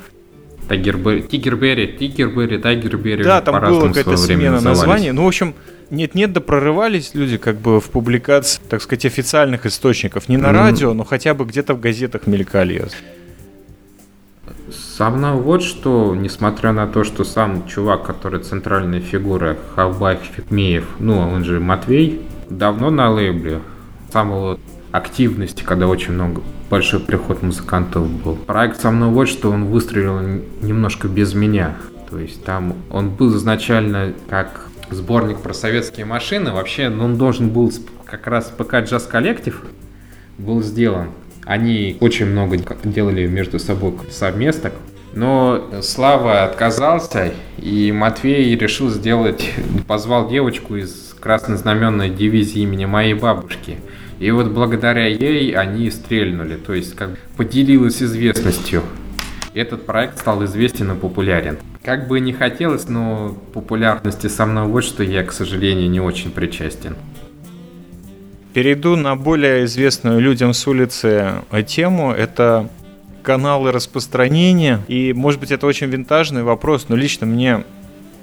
Тайгерберри, 0.68 1.22
Тигерберри, 1.22 1.96
Тигерберри, 1.98 2.58
Тайгерберри. 2.58 3.22
Да, 3.22 3.40
там 3.40 3.60
была 3.60 3.88
какая-то 3.88 4.16
смена 4.16 4.60
названий. 4.60 5.12
Ну, 5.12 5.24
в 5.24 5.28
общем, 5.28 5.54
нет-нет, 5.90 6.32
да 6.32 6.40
прорывались 6.40 7.12
люди 7.14 7.36
как 7.36 7.56
бы 7.58 7.80
в 7.80 7.90
публикации, 7.90 8.60
так 8.68 8.82
сказать, 8.82 9.04
официальных 9.04 9.66
источников. 9.66 10.28
Не 10.28 10.36
на 10.36 10.46
mm-hmm. 10.46 10.52
радио, 10.52 10.94
но 10.94 11.04
хотя 11.04 11.34
бы 11.34 11.44
где-то 11.44 11.74
в 11.74 11.80
газетах 11.80 12.26
мелькали. 12.26 12.86
Со 14.70 15.10
мной 15.10 15.32
вот 15.32 15.62
что, 15.62 16.14
несмотря 16.16 16.72
на 16.72 16.86
то, 16.86 17.04
что 17.04 17.24
сам 17.24 17.66
чувак, 17.66 18.04
который 18.04 18.40
центральная 18.40 19.00
фигура, 19.00 19.56
Хавбайх 19.74 20.20
Фикмеев, 20.20 20.84
ну, 20.98 21.18
он 21.18 21.44
же 21.44 21.60
Матвей, 21.60 22.22
давно 22.50 22.90
на 22.90 23.10
лейбле, 23.10 23.60
самого 24.12 24.58
активности, 24.92 25.62
когда 25.62 25.86
очень 25.86 26.14
много, 26.14 26.42
большой 26.70 27.00
приход 27.00 27.42
музыкантов 27.42 28.08
был. 28.08 28.36
Проект 28.36 28.80
со 28.80 28.90
мной 28.90 29.10
вот 29.10 29.28
что, 29.28 29.50
он 29.50 29.66
выстрелил 29.66 30.20
немножко 30.62 31.06
без 31.06 31.34
меня. 31.34 31.76
То 32.10 32.18
есть 32.18 32.44
там 32.44 32.74
он 32.90 33.10
был 33.10 33.36
изначально 33.36 34.12
как 34.28 34.68
сборник 34.90 35.40
про 35.40 35.52
советские 35.52 36.06
машины. 36.06 36.52
Вообще, 36.52 36.88
ну, 36.88 37.04
он 37.04 37.18
должен 37.18 37.50
был 37.50 37.72
как 38.04 38.26
раз 38.26 38.52
ПК 38.56 38.76
Джаз 38.76 39.04
Коллектив 39.04 39.60
был 40.38 40.62
сделан. 40.62 41.08
Они 41.46 41.96
очень 42.00 42.26
много 42.26 42.58
делали 42.84 43.26
между 43.26 43.58
собой 43.58 43.94
совместок. 44.10 44.74
Но 45.14 45.80
Слава 45.80 46.44
отказался, 46.44 47.32
и 47.56 47.90
Матвей 47.90 48.54
решил 48.56 48.90
сделать, 48.90 49.50
позвал 49.86 50.28
девочку 50.28 50.76
из 50.76 51.16
краснознаменной 51.18 52.10
дивизии 52.10 52.60
имени 52.60 52.84
моей 52.84 53.14
бабушки. 53.14 53.78
И 54.18 54.30
вот 54.30 54.48
благодаря 54.48 55.06
ей 55.06 55.52
они 55.52 55.90
стрельнули, 55.90 56.56
то 56.56 56.74
есть 56.74 56.94
как 56.94 57.18
поделилась 57.36 58.02
известностью. 58.02 58.82
Этот 59.54 59.86
проект 59.86 60.18
стал 60.18 60.44
известен 60.44 60.92
и 60.92 60.94
популярен. 60.94 61.56
Как 61.82 62.08
бы 62.08 62.20
не 62.20 62.34
хотелось, 62.34 62.88
но 62.88 63.34
популярности 63.54 64.26
со 64.26 64.44
мной 64.44 64.66
вот 64.66 64.84
что 64.84 65.02
я, 65.02 65.22
к 65.22 65.32
сожалению, 65.32 65.88
не 65.88 66.00
очень 66.00 66.30
причастен. 66.30 66.96
Перейду 68.56 68.96
на 68.96 69.16
более 69.16 69.66
известную 69.66 70.18
людям 70.18 70.54
с 70.54 70.66
улицы 70.66 71.42
тему. 71.66 72.12
Это 72.12 72.70
каналы 73.22 73.70
распространения. 73.70 74.80
И, 74.88 75.12
может 75.12 75.40
быть, 75.40 75.50
это 75.50 75.66
очень 75.66 75.88
винтажный 75.88 76.42
вопрос, 76.42 76.86
но 76.88 76.96
лично 76.96 77.26
мне, 77.26 77.64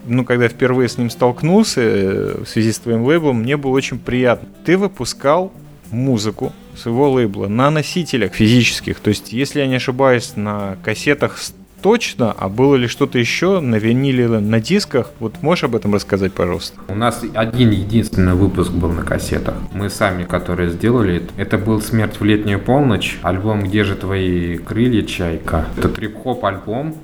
ну, 0.08 0.26
когда 0.26 0.48
впервые 0.48 0.90
с 0.90 0.98
ним 0.98 1.12
столкнулся 1.12 1.82
э, 1.82 2.44
в 2.46 2.48
связи 2.48 2.72
с 2.72 2.80
твоим 2.80 3.04
лейблом, 3.04 3.42
мне 3.42 3.58
было 3.58 3.74
очень 3.74 4.00
приятно. 4.00 4.50
Ты 4.66 4.76
выпускал 4.76 5.54
музыку 5.92 6.52
своего 6.76 7.12
лейбла 7.12 7.46
на 7.46 7.70
носителях 7.70 8.34
физических. 8.34 9.02
То 9.02 9.10
есть, 9.10 9.34
если 9.34 9.60
я 9.60 9.68
не 9.68 9.76
ошибаюсь, 9.76 10.36
на 10.36 10.78
кассетах 10.84 11.38
точно, 11.84 12.32
а 12.32 12.50
было 12.50 12.76
ли 12.76 12.88
что-то 12.88 13.20
еще 13.20 13.60
на 13.60 13.76
виниле, 13.76 14.28
на 14.28 14.60
дисках? 14.62 15.12
Вот 15.20 15.42
можешь 15.42 15.66
об 15.66 15.76
этом 15.76 15.94
рассказать, 15.94 16.34
пожалуйста? 16.34 16.80
У 16.88 16.96
нас 16.96 17.22
один 17.34 17.72
единственный 17.72 18.34
выпуск 18.34 18.72
был 18.72 18.90
на 18.90 19.04
кассетах. 19.04 19.56
Мы 19.74 19.90
сами, 19.90 20.24
которые 20.24 20.70
сделали, 20.72 21.24
это 21.38 21.58
был 21.58 21.82
«Смерть 21.82 22.20
в 22.20 22.24
летнюю 22.24 22.60
полночь», 22.60 23.20
альбом 23.22 23.64
«Где 23.64 23.84
же 23.84 23.96
твои 23.96 24.58
крылья, 24.58 25.04
чайка». 25.04 25.66
Это 25.78 25.90
трип-хоп 25.90 26.46
альбом, 26.46 26.96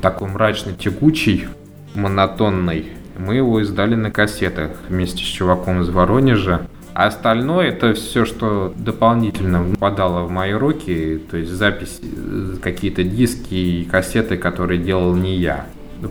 такой 0.00 0.28
мрачный, 0.28 0.74
тягучий, 0.74 1.48
монотонный. 1.94 2.86
Мы 3.18 3.34
его 3.34 3.60
издали 3.60 3.96
на 3.96 4.10
кассетах 4.12 4.70
вместе 4.88 5.24
с 5.24 5.26
чуваком 5.26 5.82
из 5.82 5.88
Воронежа. 5.88 6.68
А 7.00 7.06
остальное 7.06 7.68
это 7.68 7.94
все, 7.94 8.26
что 8.26 8.74
дополнительно 8.76 9.64
попадало 9.64 10.24
в 10.24 10.30
мои 10.30 10.52
руки, 10.52 11.18
то 11.30 11.38
есть 11.38 11.50
запись, 11.50 11.98
какие-то 12.60 13.04
диски 13.04 13.54
и 13.54 13.84
кассеты, 13.86 14.36
которые 14.36 14.78
делал 14.78 15.14
не 15.14 15.34
я. 15.36 15.64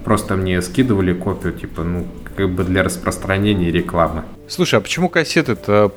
Просто 0.03 0.35
мне 0.35 0.59
скидывали 0.63 1.13
копию, 1.13 1.53
типа, 1.53 1.83
ну, 1.83 2.07
как 2.35 2.49
бы 2.49 2.63
для 2.63 2.81
распространения 2.81 3.69
рекламы. 3.69 4.23
Слушай, 4.47 4.79
а 4.79 4.81
почему 4.81 5.09
кассеты-то? 5.09 5.93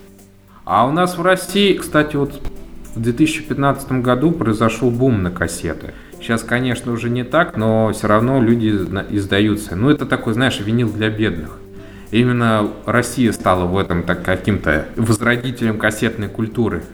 А 0.66 0.86
у 0.86 0.92
нас 0.92 1.16
в 1.16 1.22
России, 1.22 1.72
кстати, 1.72 2.16
вот 2.16 2.38
в 2.94 3.00
2015 3.00 3.92
году 3.92 4.30
произошел 4.30 4.90
бум 4.90 5.22
на 5.22 5.30
кассеты. 5.30 5.94
Сейчас, 6.20 6.42
конечно, 6.42 6.92
уже 6.92 7.08
не 7.08 7.24
так, 7.24 7.56
но 7.56 7.94
все 7.94 8.08
равно 8.08 8.42
люди 8.42 8.68
издаются. 9.08 9.74
Ну, 9.74 9.88
это 9.88 10.04
такой, 10.04 10.34
знаешь, 10.34 10.60
винил 10.60 10.92
для 10.92 11.08
бедных. 11.08 11.61
Именно 12.12 12.68
Россия 12.84 13.32
стала 13.32 13.64
в 13.64 13.76
этом 13.78 14.02
так 14.02 14.22
каким-то 14.22 14.86
возродителем 14.96 15.78
кассетной 15.78 16.28
культуры. 16.28 16.84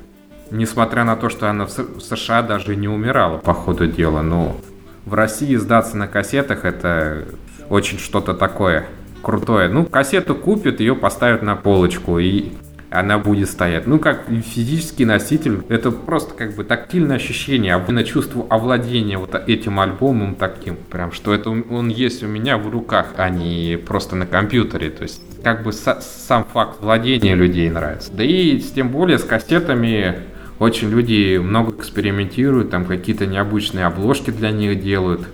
Несмотря 0.53 1.03
на 1.03 1.17
то, 1.17 1.29
что 1.29 1.51
она 1.51 1.67
в 1.67 1.71
США 1.71 2.43
даже 2.43 2.77
не 2.77 2.89
умирала, 2.89 3.37
по 3.37 3.53
ходу 3.53 3.89
дела. 3.89 4.23
Но 4.23 4.57
в 5.05 5.15
России 5.15 5.57
сдаться 5.57 5.97
на 5.97 6.07
кассетах 6.07 6.65
это 6.65 7.25
очень 7.69 7.99
что-то 7.99 8.33
такое 8.33 8.87
крутое. 9.21 9.69
Ну, 9.69 9.85
кассету 9.87 10.37
купят, 10.37 10.79
ее 10.79 10.95
поставят 10.95 11.43
на 11.43 11.57
полочку, 11.57 12.21
и 12.21 12.53
она 12.91 13.19
будет 13.19 13.51
стоять. 13.51 13.87
Ну, 13.87 13.99
как 13.99 14.25
физический 14.29 15.05
носитель, 15.05 15.63
это 15.69 15.91
просто 15.91 16.35
как 16.35 16.55
бы 16.55 16.65
тактильное 16.65 17.17
ощущение, 17.17 17.77
на 17.89 18.05
чувство 18.05 18.47
овладения 18.49 19.19
вот 19.19 19.35
этим 19.35 19.81
альбомом 19.81 20.35
таким, 20.35 20.77
прям, 20.77 21.13
что 21.13 21.35
это 21.35 21.51
он 21.51 21.89
есть 21.89 22.23
у 22.23 22.27
меня 22.27 22.59
в 22.59 22.69
руках, 22.69 23.15
а 23.17 23.29
не 23.29 23.77
просто 23.77 24.17
на 24.17 24.27
компьютере. 24.27 24.91
То 24.91 25.03
есть, 25.03 25.21
как 25.43 25.63
бы 25.63 25.73
сам 25.73 26.45
факт 26.45 26.81
владения 26.81 27.35
людей 27.35 27.71
нравится. 27.71 28.13
Да 28.13 28.25
и 28.25 28.59
тем 28.59 28.91
более 28.91 29.19
с 29.19 29.25
кассетами 29.25 30.17
очень 30.59 30.91
люди 30.91 31.39
много 31.39 31.75
экспериментируют, 31.77 32.71
там 32.71 32.85
какие-то 32.85 33.27
необычные 33.27 33.87
обложки 33.87 34.31
для 34.31 34.51
них 34.51 34.83
делают 34.83 35.27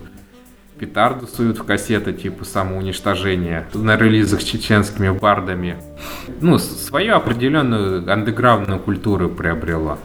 петарду 0.85 1.27
суют 1.27 1.59
в 1.59 1.64
кассеты, 1.64 2.12
типа 2.12 2.44
самоуничтожения 2.44 3.66
на 3.73 3.97
релизах 3.97 4.42
с 4.42 4.44
чеченскими 4.44 5.09
бардами. 5.11 5.77
Ну, 6.42 6.59
свою 6.59 7.16
определенную 7.16 8.11
андеграундную 8.12 8.81
культуру 8.81 9.31
приобрела. 9.31 9.99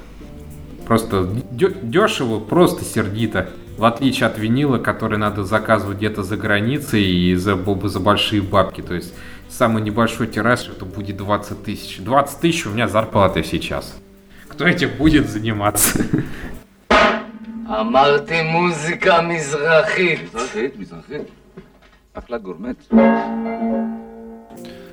Просто 0.87 1.29
дешево, 1.51 2.39
просто 2.39 2.85
сердито. 2.85 3.49
В 3.77 3.83
отличие 3.83 4.27
от 4.27 4.37
винила, 4.37 4.77
который 4.77 5.17
надо 5.17 5.43
заказывать 5.43 5.97
где-то 5.97 6.23
за 6.23 6.37
границей 6.37 7.03
и 7.03 7.35
за, 7.35 7.57
за 7.83 7.99
большие 7.99 8.41
бабки. 8.41 8.81
То 8.81 8.95
есть 8.95 9.13
самый 9.49 9.83
небольшой 9.83 10.27
тираж 10.27 10.69
это 10.69 10.85
будет 10.85 11.17
20 11.17 11.63
тысяч. 11.63 11.99
20 11.99 12.39
тысяч 12.39 12.65
у 12.65 12.69
меня 12.69 12.87
зарплата 12.87 13.43
сейчас. 13.43 13.95
Кто 14.47 14.65
этим 14.65 14.89
будет 14.97 15.29
заниматься? 15.29 16.03
אמרתי 17.80 18.42
מוזיקה 18.42 19.22
מזרחית. 19.22 20.20
מזרחית, 20.34 20.78
מזרחית. 20.78 21.22
אחלה 22.14 22.38
גורמט. 22.38 22.76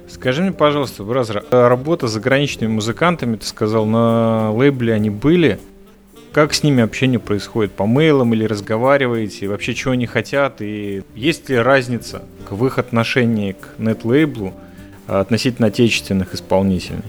Скажи 0.08 0.42
мне, 0.42 0.52
пожалуйста, 0.52 1.04
Бразер, 1.04 1.46
работа 1.52 2.08
с 2.08 2.12
заграничными 2.12 2.70
музыкантами, 2.70 3.38
ты 3.38 3.46
сказал, 3.46 3.86
на 3.86 4.52
лейбле 4.52 4.94
они 4.94 5.10
были. 5.10 5.58
Как 6.34 6.54
с 6.54 6.64
ними 6.64 6.84
общение 6.84 7.20
происходит? 7.20 7.72
По 7.72 7.86
мейлам 7.86 8.34
или 8.34 8.46
разговариваете? 8.46 9.48
Вообще, 9.48 9.74
чего 9.74 9.94
они 9.94 10.06
хотят? 10.08 10.62
И 10.62 11.04
есть 11.16 11.50
ли 11.50 11.58
разница 11.58 12.24
в 12.50 12.66
их 12.66 12.78
отношении 12.78 13.54
к 13.54 13.80
нет-лейблу 13.80 14.54
относительно 15.08 15.68
отечественных 15.68 16.34
исполнителей? 16.34 17.04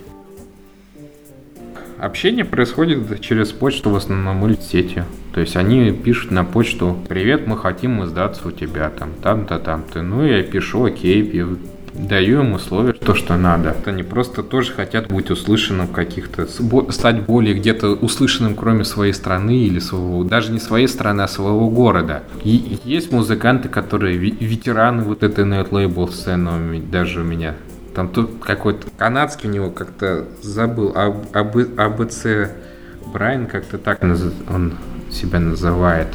Общение 2.00 2.46
происходит 2.46 3.22
через 3.22 3.52
почту 3.52 3.90
в 3.90 3.96
основном 3.96 4.46
или 4.48 4.56
сети. 4.60 5.04
То 5.34 5.42
есть 5.42 5.56
они 5.56 5.92
пишут 5.92 6.32
на 6.32 6.44
почту 6.44 6.98
«Привет, 7.08 7.48
мы 7.48 7.58
хотим 7.58 8.04
издаться 8.04 8.48
у 8.48 8.52
тебя 8.52 8.90
там, 8.90 9.10
там-то, 9.22 9.58
там-то». 9.58 10.04
Ну, 10.04 10.24
я 10.24 10.44
пишу 10.44 10.86
«Окей», 10.86 11.24
даю 11.94 12.42
им 12.42 12.54
условия, 12.54 12.94
то, 12.94 13.16
что 13.16 13.36
надо. 13.36 13.76
Они 13.86 14.04
просто 14.04 14.44
тоже 14.44 14.74
хотят 14.74 15.08
быть 15.08 15.32
услышанным 15.32 15.88
каких-то, 15.88 16.48
стать 16.92 17.22
более 17.24 17.56
где-то 17.56 17.90
услышанным, 17.90 18.56
кроме 18.56 18.84
своей 18.84 19.14
страны 19.14 19.58
или 19.64 19.80
своего, 19.80 20.24
даже 20.24 20.52
не 20.52 20.60
своей 20.60 20.88
страны, 20.88 21.22
а 21.22 21.28
своего 21.28 21.70
города. 21.70 22.24
И 22.44 22.80
есть 22.84 23.12
музыканты, 23.12 23.70
которые 23.70 24.18
ветераны 24.18 25.04
вот 25.04 25.24
этой 25.24 25.46
label 25.46 26.12
сцены 26.12 26.80
даже 26.80 27.22
у 27.22 27.24
меня 27.24 27.56
там 27.98 28.10
тут 28.10 28.44
какой-то 28.44 28.86
канадский 28.96 29.50
у 29.50 29.52
него 29.52 29.72
как-то 29.72 30.28
забыл. 30.44 30.96
АБЦ 30.96 32.26
Брайан 33.12 33.48
как-то 33.48 33.80
так 33.80 34.04
он 34.04 34.74
себя 35.10 35.40
называет. 35.40 36.08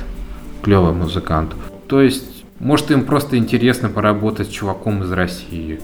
Клевый 0.63 0.93
музыкант. 0.93 1.57
То 1.89 2.01
есть, 2.01 2.45
может 2.61 2.93
им 2.93 3.05
просто 3.05 3.37
интересно 3.37 3.89
поработать 3.89 4.47
с 4.47 4.51
чуваком 4.51 5.03
из 5.03 5.11
России. 5.11 5.81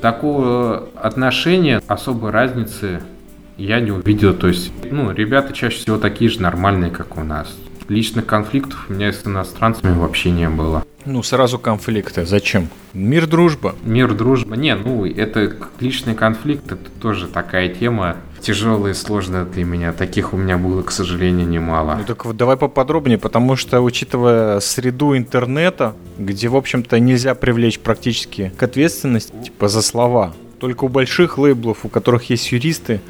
Такого 0.00 0.88
отношения, 0.96 1.80
особой 1.86 2.32
разницы 2.32 3.00
я 3.56 3.78
не 3.78 3.92
увидел. 3.92 4.34
То 4.34 4.48
есть, 4.48 4.72
ну, 4.90 5.12
ребята 5.12 5.52
чаще 5.52 5.76
всего 5.76 5.96
такие 5.96 6.28
же 6.28 6.42
нормальные, 6.42 6.90
как 6.90 7.16
у 7.16 7.22
нас. 7.22 7.56
Личных 7.86 8.26
конфликтов 8.26 8.86
у 8.88 8.94
меня 8.94 9.12
с 9.12 9.24
иностранцами 9.24 9.96
вообще 9.96 10.32
не 10.32 10.48
было. 10.48 10.84
Ну, 11.06 11.22
сразу 11.22 11.58
конфликты. 11.58 12.26
Зачем? 12.26 12.68
Мир, 12.92 13.26
дружба. 13.26 13.74
Мир, 13.84 14.12
дружба. 14.12 14.56
Не, 14.56 14.74
ну, 14.74 15.06
это 15.06 15.56
личный 15.80 16.14
конфликт, 16.14 16.72
это 16.72 16.90
тоже 17.00 17.28
такая 17.28 17.68
тема 17.68 18.16
тяжелая 18.40 18.92
и 18.92 18.94
сложная 18.94 19.44
для 19.44 19.64
меня. 19.64 19.92
Таких 19.92 20.32
у 20.32 20.36
меня 20.36 20.58
было, 20.58 20.82
к 20.82 20.90
сожалению, 20.90 21.48
немало. 21.48 21.96
Ну 21.98 22.04
так 22.04 22.24
вот 22.24 22.36
давай 22.36 22.56
поподробнее, 22.56 23.18
потому 23.18 23.56
что, 23.56 23.80
учитывая 23.80 24.60
среду 24.60 25.16
интернета, 25.16 25.94
где, 26.18 26.48
в 26.48 26.56
общем-то, 26.56 26.98
нельзя 27.00 27.34
привлечь 27.34 27.78
практически 27.78 28.52
к 28.56 28.62
ответственности, 28.62 29.32
типа 29.44 29.68
за 29.68 29.82
слова, 29.82 30.34
только 30.58 30.84
у 30.84 30.88
больших 30.88 31.38
лейблов, 31.38 31.84
у 31.84 31.88
которых 31.88 32.30
есть 32.30 32.50
юристы, 32.52 33.00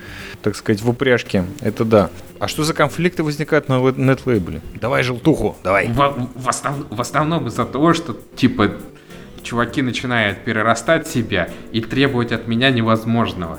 так 0.43 0.57
сказать, 0.57 0.83
в 0.83 0.89
упряжке, 0.89 1.45
это 1.61 1.85
да. 1.85 2.11
А 2.39 2.49
что 2.49 2.65
за 2.65 2.75
конфликты 2.75 3.23
возникают 3.23 3.69
на 3.69 3.79
нет-лейбле? 3.79 4.61
Давай 4.81 5.03
желтуху, 5.03 5.57
давай. 5.65 5.89
В, 5.89 6.29
в, 6.35 6.49
основ, 6.49 6.87
в 6.91 7.01
основном 7.01 7.47
из-за 7.49 7.65
того, 7.65 7.95
что, 7.95 8.17
типа, 8.37 8.73
чуваки 9.43 9.83
начинают 9.83 10.45
перерастать 10.45 11.07
себя 11.07 11.49
и 11.73 11.81
требовать 11.81 12.33
от 12.33 12.47
меня 12.47 12.71
невозможного. 12.71 13.59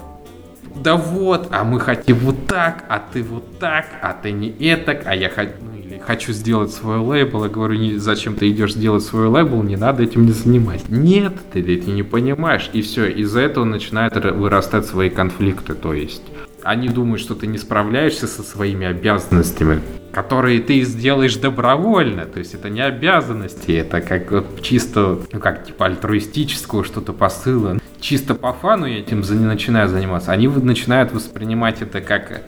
Да 0.76 0.95
вот, 0.95 1.47
а 1.52 1.63
мы 1.63 1.80
хотим 1.80 2.17
вот 2.17 2.45
так, 2.45 2.84
а 2.88 3.00
ты 3.00 3.23
вот 3.23 3.58
так, 3.60 3.88
а 4.02 4.13
ты 4.13 4.32
не 4.32 4.50
этак, 4.50 5.04
а 5.06 5.15
я 5.15 5.30
хочу, 5.30 5.54
ну, 5.62 5.77
хочу 6.08 6.32
сделать 6.32 6.72
свой 6.72 7.00
лейбл. 7.00 7.43
Я 7.43 7.50
говорю, 7.50 7.78
не, 7.78 7.98
зачем 7.98 8.36
ты 8.36 8.50
идешь 8.50 8.74
сделать 8.74 9.04
свой 9.04 9.28
лейбл, 9.28 9.62
не 9.62 9.76
надо 9.76 10.04
этим 10.04 10.26
не 10.26 10.32
заниматься. 10.32 10.86
Нет, 10.89 11.34
ты 11.52 11.60
это 11.60 11.91
не 11.91 12.04
понимаешь. 12.04 12.70
И 12.72 12.82
все, 12.82 13.08
из-за 13.08 13.41
этого 13.41 13.65
начинают 13.65 14.15
вырастать 14.15 14.86
свои 14.86 15.10
конфликты. 15.10 15.74
То 15.74 15.93
есть 15.93 16.24
они 16.63 16.88
думают, 16.88 17.20
что 17.20 17.36
ты 17.36 17.46
не 17.46 17.58
справляешься 17.58 18.26
со 18.26 18.41
своими 18.41 18.88
обязанностями, 18.88 19.82
которые 20.13 20.62
ты 20.62 20.82
сделаешь 20.84 21.36
добровольно. 21.36 22.26
То 22.26 22.39
есть 22.39 22.54
это 22.54 22.70
не 22.70 22.82
обязанности, 22.82 23.74
это 23.74 24.00
как 24.00 24.32
вот 24.32 24.62
чисто, 24.62 25.20
ну 25.34 25.39
как, 25.41 25.65
типа 25.65 25.88
альтруистического 25.88 26.86
что-то 26.86 27.12
посыла. 27.12 27.78
Чисто 28.00 28.34
по 28.34 28.54
фану 28.54 28.86
я 28.86 29.00
этим 29.00 29.20
начинаю 29.46 29.89
заниматься. 29.89 30.32
Они 30.32 30.48
начинают 30.48 31.12
воспринимать 31.12 31.82
это 31.82 32.00
как 32.00 32.43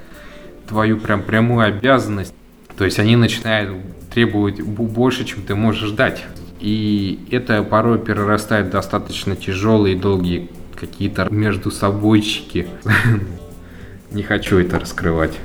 твою 0.66 0.98
прям 0.98 1.24
прямую 1.24 1.66
обязанность. 1.66 2.34
То 2.80 2.86
есть 2.86 2.98
они 2.98 3.18
начинают 3.18 3.76
требовать 4.10 4.62
больше, 4.62 5.26
чем 5.26 5.42
ты 5.42 5.54
можешь 5.54 5.92
дать. 5.92 6.24
И 6.62 7.20
это 7.30 7.62
порой 7.62 8.00
перерастает 8.00 8.68
в 8.68 8.70
достаточно 8.70 9.36
тяжелые 9.36 9.98
и 9.98 10.00
долгие 10.00 10.50
какие-то 10.80 11.28
между 11.30 11.72
собойчики. 11.72 12.70
Не 14.12 14.24
хочу 14.24 14.60
это 14.60 14.80
раскрывать. 14.80 15.38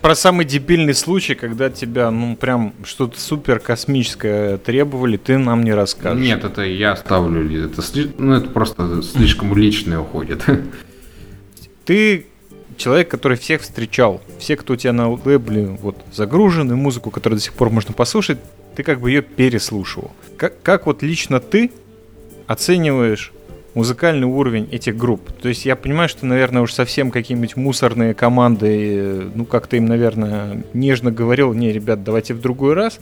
Про 0.00 0.16
самый 0.16 0.44
дебильный 0.44 0.94
случай, 0.94 1.36
когда 1.36 1.70
тебя, 1.70 2.10
ну, 2.10 2.34
прям 2.34 2.74
что-то 2.82 3.20
супер 3.20 3.60
космическое 3.60 4.58
требовали, 4.58 5.16
ты 5.16 5.38
нам 5.38 5.62
не 5.62 5.72
расскажешь. 5.72 6.20
Нет, 6.20 6.42
это 6.42 6.62
я 6.62 6.92
оставлю. 6.92 7.64
Это, 7.64 7.80
ну, 8.18 8.34
это 8.34 8.50
просто 8.50 9.02
слишком 9.02 9.56
личное 9.56 10.00
уходит. 10.00 10.44
Ты 11.84 12.26
человек, 12.76 13.08
который 13.08 13.36
всех 13.36 13.62
встречал. 13.62 14.20
Все, 14.38 14.56
кто 14.56 14.74
у 14.74 14.76
тебя 14.76 14.92
на 14.92 15.10
лейбле 15.10 15.66
вот, 15.66 15.96
загружен, 16.12 16.70
и 16.70 16.74
музыку, 16.74 17.10
которую 17.10 17.38
до 17.38 17.44
сих 17.44 17.52
пор 17.54 17.70
можно 17.70 17.92
послушать, 17.94 18.38
ты 18.74 18.82
как 18.82 19.00
бы 19.00 19.10
ее 19.10 19.22
переслушивал. 19.22 20.12
Как, 20.36 20.60
как 20.62 20.86
вот 20.86 21.02
лично 21.02 21.40
ты 21.40 21.70
оцениваешь 22.46 23.32
музыкальный 23.74 24.26
уровень 24.26 24.68
этих 24.70 24.96
групп. 24.96 25.32
То 25.32 25.48
есть 25.48 25.66
я 25.66 25.76
понимаю, 25.76 26.08
что, 26.08 26.26
наверное, 26.26 26.62
уж 26.62 26.72
совсем 26.72 27.10
какие-нибудь 27.10 27.56
мусорные 27.56 28.14
команды, 28.14 29.30
ну, 29.34 29.44
как-то 29.44 29.76
им, 29.76 29.86
наверное, 29.86 30.64
нежно 30.72 31.10
говорил, 31.10 31.52
не, 31.52 31.72
ребят, 31.72 32.04
давайте 32.04 32.34
в 32.34 32.40
другой 32.40 32.74
раз. 32.74 33.00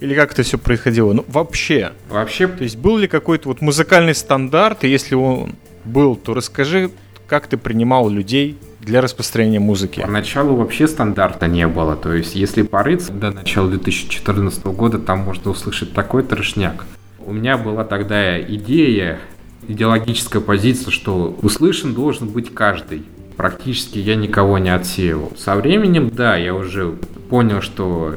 Или 0.00 0.14
как 0.14 0.32
это 0.32 0.42
все 0.42 0.58
происходило? 0.58 1.12
Ну, 1.12 1.24
вообще. 1.28 1.92
Вообще. 2.08 2.48
То 2.48 2.64
есть 2.64 2.76
был 2.76 2.98
ли 2.98 3.08
какой-то 3.08 3.48
вот 3.48 3.60
музыкальный 3.60 4.14
стандарт, 4.14 4.84
и 4.84 4.88
если 4.88 5.14
он 5.14 5.54
был, 5.84 6.16
то 6.16 6.34
расскажи, 6.34 6.90
как 7.26 7.46
ты 7.46 7.56
принимал 7.56 8.08
людей, 8.08 8.58
для 8.86 9.00
распространения 9.00 9.58
музыки? 9.58 10.00
Поначалу 10.00 10.54
вообще 10.54 10.86
стандарта 10.86 11.48
не 11.48 11.66
было. 11.66 11.96
То 11.96 12.14
есть, 12.14 12.36
если 12.36 12.62
порыться 12.62 13.12
до 13.12 13.32
начала 13.32 13.68
2014 13.68 14.64
года, 14.66 14.98
там 14.98 15.18
можно 15.18 15.50
услышать 15.50 15.92
такой 15.92 16.22
трешняк. 16.22 16.86
У 17.18 17.32
меня 17.32 17.58
была 17.58 17.84
тогда 17.84 18.40
идея, 18.40 19.18
идеологическая 19.66 20.40
позиция, 20.40 20.92
что 20.92 21.36
услышан 21.42 21.94
должен 21.94 22.28
быть 22.28 22.54
каждый. 22.54 23.02
Практически 23.36 23.98
я 23.98 24.14
никого 24.14 24.58
не 24.58 24.70
отсеивал. 24.70 25.32
Со 25.36 25.56
временем, 25.56 26.10
да, 26.10 26.36
я 26.36 26.54
уже 26.54 26.94
понял, 27.28 27.60
что 27.60 28.14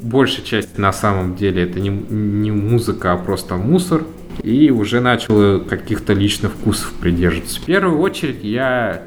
большая 0.00 0.46
часть 0.46 0.78
на 0.78 0.92
самом 0.92 1.34
деле 1.34 1.64
это 1.64 1.80
не, 1.80 1.88
не 1.88 2.52
музыка, 2.52 3.12
а 3.12 3.16
просто 3.16 3.56
мусор. 3.56 4.04
И 4.42 4.70
уже 4.70 5.00
начал 5.00 5.60
каких-то 5.60 6.12
личных 6.12 6.52
вкусов 6.52 6.92
придерживаться. 7.00 7.60
В 7.60 7.64
первую 7.64 7.98
очередь 7.98 8.44
я 8.44 9.02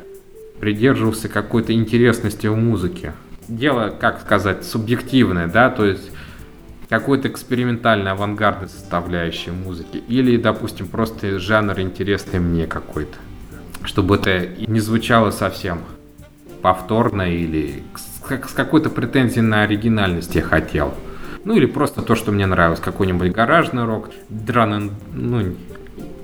придерживался 0.60 1.30
какой-то 1.30 1.74
интересности 1.74 2.48
в 2.48 2.56
музыке. 2.56 3.14
Дело, 3.48 3.90
как 3.90 4.22
сказать, 4.22 4.66
субъективное, 4.66 5.48
да, 5.48 5.70
то 5.70 5.86
есть 5.86 6.12
какой-то 6.90 7.28
экспериментальной 7.28 8.12
авангардной 8.12 8.68
составляющей 8.68 9.52
музыки. 9.52 9.98
Или, 10.08 10.38
допустим, 10.38 10.88
просто 10.88 11.40
жанр 11.40 11.80
интересный 11.80 12.40
мне 12.40 12.68
какой-то. 12.68 13.18
Чтобы 13.84 14.16
это 14.16 14.48
не 14.68 14.80
звучало 14.80 15.32
совсем 15.32 15.80
повторно 16.62 17.34
или 17.34 17.84
с 18.28 18.54
какой-то 18.54 18.90
претензией 18.90 19.42
на 19.42 19.62
оригинальность 19.62 20.36
я 20.36 20.42
хотел. 20.42 20.94
Ну 21.46 21.56
или 21.56 21.66
просто 21.66 22.02
то, 22.02 22.16
что 22.16 22.32
мне 22.32 22.46
нравилось. 22.46 22.82
Какой-нибудь 22.82 23.32
гаражный 23.32 23.86
рок, 23.86 24.10
дран 24.28 24.92
ну 25.14 25.56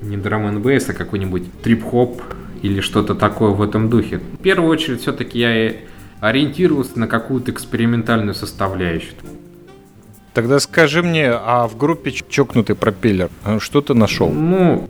не 0.02 0.18
драм 0.18 0.46
н 0.46 0.58
а 0.66 0.94
какой-нибудь 0.94 1.62
трип-хоп 1.62 2.22
или 2.66 2.82
что-то 2.82 3.16
такое 3.16 3.52
в 3.52 3.62
этом 3.62 3.90
духе. 3.90 4.18
В 4.18 4.38
первую 4.38 4.70
очередь 4.70 5.02
все-таки 5.02 5.40
я 5.40 5.74
ориентировался 6.20 7.00
на 7.00 7.08
какую-то 7.08 7.52
экспериментальную 7.52 8.34
составляющую. 8.34 9.14
Тогда 10.34 10.60
скажи 10.60 11.04
мне, 11.04 11.30
а 11.32 11.68
в 11.68 11.78
группе 11.78 12.12
Чокнутый 12.12 12.76
пропеллер 12.76 13.30
а 13.44 13.60
что 13.60 13.82
ты 13.82 13.94
нашел? 13.94 14.30
Ну, 14.30 14.90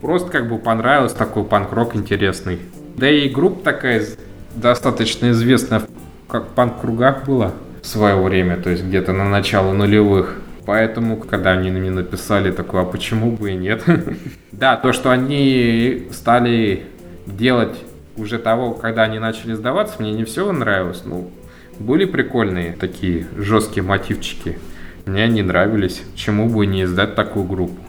просто 0.00 0.30
как 0.30 0.48
бы 0.48 0.58
понравилось 0.58 1.12
такой 1.12 1.44
панк-рок 1.44 1.96
интересный. 1.96 2.58
Да 2.96 3.10
и 3.10 3.28
группа 3.28 3.62
такая 3.62 4.06
достаточно 4.54 5.30
известная 5.32 5.82
как 6.28 6.48
панк-кругах 6.48 7.26
была 7.26 7.52
в 7.82 7.86
свое 7.86 8.16
время, 8.16 8.56
то 8.56 8.70
есть 8.70 8.84
где-то 8.84 9.12
на 9.12 9.28
начало 9.28 9.72
нулевых. 9.72 10.40
Поэтому, 10.64 11.16
когда 11.16 11.52
они 11.52 11.70
мне 11.70 11.90
написали 11.90 12.52
такое, 12.52 12.82
а 12.82 12.84
почему 12.84 13.32
бы 13.32 13.50
и 13.50 13.54
нет? 13.54 13.84
да, 14.52 14.76
то, 14.76 14.92
что 14.92 15.10
они 15.10 16.08
стали 16.12 16.84
делать 17.26 17.76
уже 18.16 18.38
того, 18.38 18.72
когда 18.74 19.02
они 19.02 19.18
начали 19.18 19.54
сдаваться, 19.54 19.96
мне 19.98 20.12
не 20.12 20.24
все 20.24 20.50
нравилось. 20.52 21.02
Ну, 21.04 21.30
были 21.78 22.04
прикольные 22.04 22.76
такие 22.78 23.26
жесткие 23.36 23.82
мотивчики. 23.82 24.58
Мне 25.04 25.24
они 25.24 25.42
нравились. 25.42 26.02
Чему 26.14 26.48
бы 26.48 26.66
не 26.66 26.84
издать 26.84 27.16
такую 27.16 27.44
группу? 27.44 27.80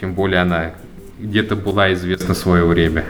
Тем 0.00 0.14
более 0.14 0.40
она 0.40 0.72
где-то 1.18 1.56
была 1.56 1.92
известна 1.92 2.32
в 2.32 2.38
свое 2.38 2.64
время. 2.64 3.04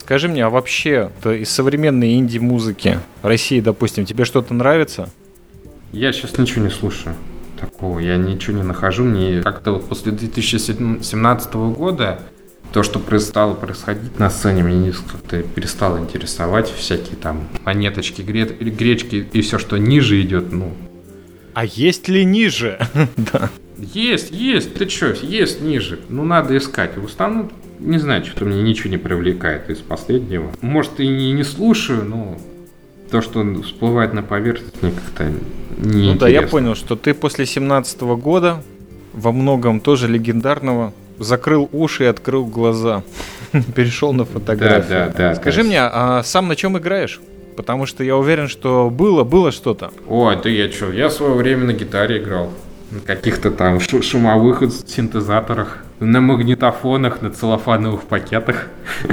Скажи 0.00 0.28
мне, 0.28 0.44
а 0.44 0.50
вообще 0.50 1.10
из 1.24 1.50
современной 1.50 2.14
инди-музыки 2.14 2.98
России, 3.22 3.60
допустим, 3.60 4.06
тебе 4.06 4.24
что-то 4.24 4.52
нравится? 4.54 5.08
Я 5.92 6.12
сейчас 6.12 6.36
ничего 6.36 6.64
не 6.64 6.70
слушаю 6.70 7.14
такого. 7.60 7.98
Я 7.98 8.16
ничего 8.16 8.56
не 8.56 8.62
нахожу. 8.62 9.04
Мне 9.04 9.42
как-то 9.42 9.72
вот 9.72 9.88
после 9.88 10.12
2017 10.12 11.54
года 11.54 12.20
то, 12.72 12.82
что 12.82 13.00
стало 13.18 13.54
происходить 13.54 14.18
на 14.18 14.30
сцене, 14.30 14.62
мне 14.62 14.92
как-то 14.92 15.42
перестало 15.42 15.98
интересовать. 15.98 16.70
Всякие 16.70 17.16
там 17.16 17.48
монеточки, 17.64 18.22
гречки 18.22 19.26
и 19.32 19.40
все, 19.40 19.58
что 19.58 19.76
ниже 19.76 20.20
идет, 20.20 20.52
ну... 20.52 20.72
А 21.52 21.64
есть 21.64 22.08
ли 22.08 22.24
ниже? 22.24 22.78
да. 23.16 23.50
Есть, 23.76 24.30
есть. 24.30 24.74
Ты 24.74 24.88
что, 24.88 25.12
есть 25.20 25.60
ниже. 25.60 25.98
Ну, 26.08 26.24
надо 26.24 26.56
искать. 26.56 26.96
В 26.96 27.06
основном 27.06 27.50
не 27.80 27.98
знаю, 27.98 28.24
что-то 28.24 28.44
мне 28.44 28.62
ничего 28.62 28.90
не 28.90 28.98
привлекает 28.98 29.70
из 29.70 29.78
последнего. 29.78 30.52
Может, 30.60 31.00
и 31.00 31.08
не, 31.08 31.32
не 31.32 31.42
слушаю, 31.42 32.04
но 32.04 32.38
то, 33.10 33.20
что 33.20 33.44
всплывает 33.62 34.12
на 34.12 34.22
поверхность, 34.22 34.82
мне 34.82 34.92
как-то 34.92 35.32
не 35.78 36.12
Ну 36.12 36.18
да, 36.18 36.28
я 36.28 36.42
понял, 36.42 36.74
что 36.74 36.96
ты 36.96 37.14
после 37.14 37.46
17 37.46 38.00
года 38.00 38.62
во 39.12 39.32
многом 39.32 39.80
тоже 39.80 40.08
легендарного 40.08 40.92
закрыл 41.18 41.68
уши 41.72 42.04
и 42.04 42.06
открыл 42.06 42.46
глаза. 42.46 43.02
Перешел 43.74 44.12
на 44.12 44.24
фотографию. 44.24 44.88
Да, 44.88 45.06
да, 45.06 45.12
да. 45.16 45.34
Скажи 45.34 45.62
да. 45.62 45.66
мне, 45.66 45.80
а 45.80 46.22
сам 46.22 46.48
на 46.48 46.56
чем 46.56 46.78
играешь? 46.78 47.20
Потому 47.56 47.86
что 47.86 48.04
я 48.04 48.16
уверен, 48.16 48.48
что 48.48 48.90
было, 48.90 49.24
было 49.24 49.52
что-то. 49.52 49.90
О, 50.08 50.30
это 50.30 50.48
я 50.48 50.70
что? 50.70 50.92
Я 50.92 51.08
в 51.08 51.12
свое 51.12 51.34
время 51.34 51.64
на 51.66 51.72
гитаре 51.72 52.18
играл. 52.18 52.50
На 52.90 53.00
каких-то 53.00 53.50
там 53.50 53.80
шумовых 53.80 54.62
синтезаторах 54.86 55.84
на 56.00 56.20
магнитофонах, 56.20 57.22
на 57.22 57.30
целлофановых 57.30 58.02
пакетах. 58.04 58.68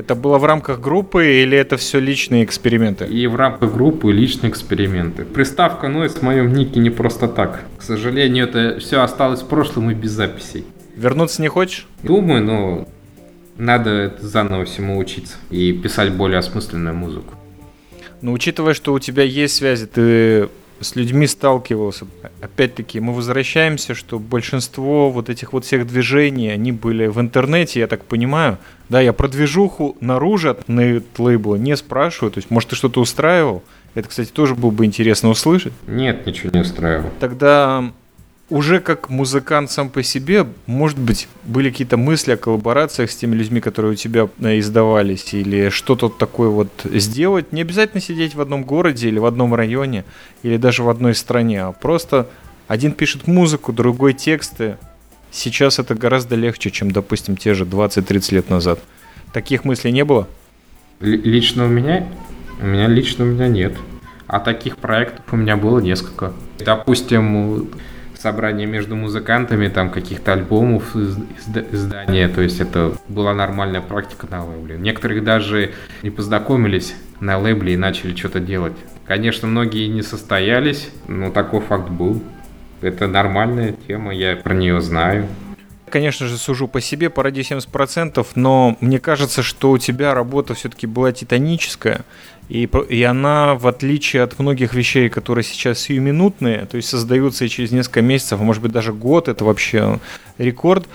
Это 0.00 0.14
было 0.14 0.38
в 0.38 0.46
рамках 0.46 0.80
группы 0.80 1.42
или 1.42 1.58
это 1.58 1.76
все 1.76 2.00
личные 2.00 2.42
эксперименты? 2.44 3.04
И 3.04 3.26
в 3.26 3.36
рамках 3.36 3.74
группы 3.74 4.10
личные 4.10 4.50
эксперименты. 4.50 5.26
Приставка 5.26 5.88
Noise 5.88 6.20
в 6.20 6.22
моем 6.22 6.54
нике 6.54 6.80
не 6.80 6.88
просто 6.88 7.28
так. 7.28 7.64
К 7.76 7.82
сожалению, 7.82 8.48
это 8.48 8.80
все 8.80 9.02
осталось 9.02 9.42
в 9.42 9.46
прошлом 9.46 9.90
и 9.90 9.94
без 9.94 10.12
записей. 10.12 10.64
Вернуться 10.96 11.42
не 11.42 11.48
хочешь? 11.48 11.86
Думаю, 12.02 12.42
но 12.42 12.88
надо 13.58 14.16
заново 14.20 14.64
всему 14.64 14.96
учиться 14.96 15.36
и 15.50 15.74
писать 15.74 16.12
более 16.12 16.38
осмысленную 16.38 16.94
музыку. 16.94 17.34
Но 18.22 18.32
учитывая, 18.32 18.72
что 18.72 18.94
у 18.94 18.98
тебя 18.98 19.22
есть 19.22 19.56
связи, 19.56 19.86
ты 19.86 20.48
с 20.80 20.96
людьми 20.96 21.26
сталкивался. 21.26 22.06
Опять-таки, 22.40 23.00
мы 23.00 23.12
возвращаемся, 23.12 23.94
что 23.94 24.18
большинство 24.18 25.10
вот 25.10 25.28
этих 25.28 25.52
вот 25.52 25.64
всех 25.64 25.86
движений, 25.86 26.48
они 26.48 26.72
были 26.72 27.06
в 27.06 27.20
интернете, 27.20 27.80
я 27.80 27.86
так 27.86 28.04
понимаю. 28.04 28.58
Да, 28.88 29.00
я 29.00 29.12
про 29.12 29.28
движуху 29.28 29.96
наружу 30.00 30.50
от 30.50 30.68
лейбла 31.18 31.56
не 31.56 31.76
спрашиваю. 31.76 32.32
То 32.32 32.38
есть, 32.38 32.50
может, 32.50 32.70
ты 32.70 32.76
что-то 32.76 33.00
устраивал? 33.00 33.62
Это, 33.94 34.08
кстати, 34.08 34.30
тоже 34.30 34.54
было 34.54 34.70
бы 34.70 34.84
интересно 34.84 35.30
услышать. 35.30 35.72
Нет, 35.86 36.26
ничего 36.26 36.50
не 36.52 36.60
устраивал. 36.60 37.10
Тогда 37.18 37.92
уже 38.50 38.80
как 38.80 39.08
музыкант 39.08 39.70
сам 39.70 39.88
по 39.88 40.02
себе, 40.02 40.46
может 40.66 40.98
быть, 40.98 41.28
были 41.44 41.70
какие-то 41.70 41.96
мысли 41.96 42.32
о 42.32 42.36
коллаборациях 42.36 43.10
с 43.10 43.16
теми 43.16 43.36
людьми, 43.36 43.60
которые 43.60 43.92
у 43.92 43.94
тебя 43.94 44.28
э, 44.40 44.58
издавались, 44.58 45.32
или 45.32 45.68
что-то 45.70 46.08
такое 46.08 46.48
вот 46.48 46.68
сделать. 46.84 47.52
Не 47.52 47.62
обязательно 47.62 48.00
сидеть 48.00 48.34
в 48.34 48.40
одном 48.40 48.64
городе 48.64 49.08
или 49.08 49.18
в 49.18 49.24
одном 49.24 49.54
районе, 49.54 50.04
или 50.42 50.56
даже 50.56 50.82
в 50.82 50.90
одной 50.90 51.14
стране, 51.14 51.62
а 51.62 51.72
просто 51.72 52.28
один 52.66 52.92
пишет 52.92 53.26
музыку, 53.26 53.72
другой 53.72 54.12
тексты. 54.12 54.76
Сейчас 55.30 55.78
это 55.78 55.94
гораздо 55.94 56.34
легче, 56.34 56.70
чем, 56.70 56.90
допустим, 56.90 57.36
те 57.36 57.54
же 57.54 57.64
20-30 57.64 58.34
лет 58.34 58.50
назад. 58.50 58.80
Таких 59.32 59.64
мыслей 59.64 59.92
не 59.92 60.04
было? 60.04 60.26
Лично 60.98 61.66
у 61.66 61.68
меня? 61.68 62.06
У 62.60 62.66
меня 62.66 62.88
лично 62.88 63.24
у 63.24 63.28
меня 63.28 63.46
нет. 63.46 63.74
А 64.26 64.40
таких 64.40 64.76
проектов 64.76 65.24
у 65.30 65.36
меня 65.36 65.56
было 65.56 65.78
несколько. 65.78 66.32
Допустим, 66.58 67.70
собрание 68.20 68.66
между 68.66 68.96
музыкантами, 68.96 69.68
там 69.68 69.90
каких-то 69.90 70.32
альбомов, 70.32 70.94
издания, 70.94 72.28
то 72.28 72.42
есть 72.42 72.60
это 72.60 72.92
была 73.08 73.34
нормальная 73.34 73.80
практика 73.80 74.26
на 74.30 74.44
лейбле. 74.44 74.76
Некоторых 74.76 75.24
даже 75.24 75.72
не 76.02 76.10
познакомились 76.10 76.94
на 77.20 77.38
лейбле 77.38 77.74
и 77.74 77.76
начали 77.76 78.14
что-то 78.14 78.40
делать. 78.40 78.74
Конечно, 79.06 79.48
многие 79.48 79.86
не 79.88 80.02
состоялись, 80.02 80.90
но 81.08 81.30
такой 81.30 81.60
факт 81.60 81.88
был. 81.88 82.22
Это 82.82 83.06
нормальная 83.06 83.74
тема, 83.86 84.14
я 84.14 84.36
про 84.36 84.54
нее 84.54 84.80
знаю. 84.80 85.26
Конечно 85.90 86.26
же, 86.26 86.36
сужу 86.38 86.68
по 86.68 86.80
себе, 86.80 87.10
по 87.10 87.22
ради 87.22 87.40
70%, 87.40 88.24
но 88.36 88.76
мне 88.80 89.00
кажется, 89.00 89.42
что 89.42 89.72
у 89.72 89.78
тебя 89.78 90.14
работа 90.14 90.54
все-таки 90.54 90.86
была 90.86 91.12
титаническая. 91.12 92.02
И, 92.50 92.68
и 92.88 93.02
она, 93.04 93.54
в 93.54 93.68
отличие 93.68 94.24
от 94.24 94.36
многих 94.40 94.74
вещей, 94.74 95.08
которые 95.08 95.44
сейчас 95.44 95.78
сиюминутные, 95.78 96.66
то 96.66 96.76
есть 96.76 96.88
создаются 96.88 97.44
и 97.44 97.48
через 97.48 97.70
несколько 97.70 98.02
месяцев, 98.02 98.40
может 98.40 98.60
быть 98.60 98.72
даже 98.72 98.92
год, 98.92 99.28
это 99.28 99.44
вообще 99.44 100.00
рекорд, 100.36 100.88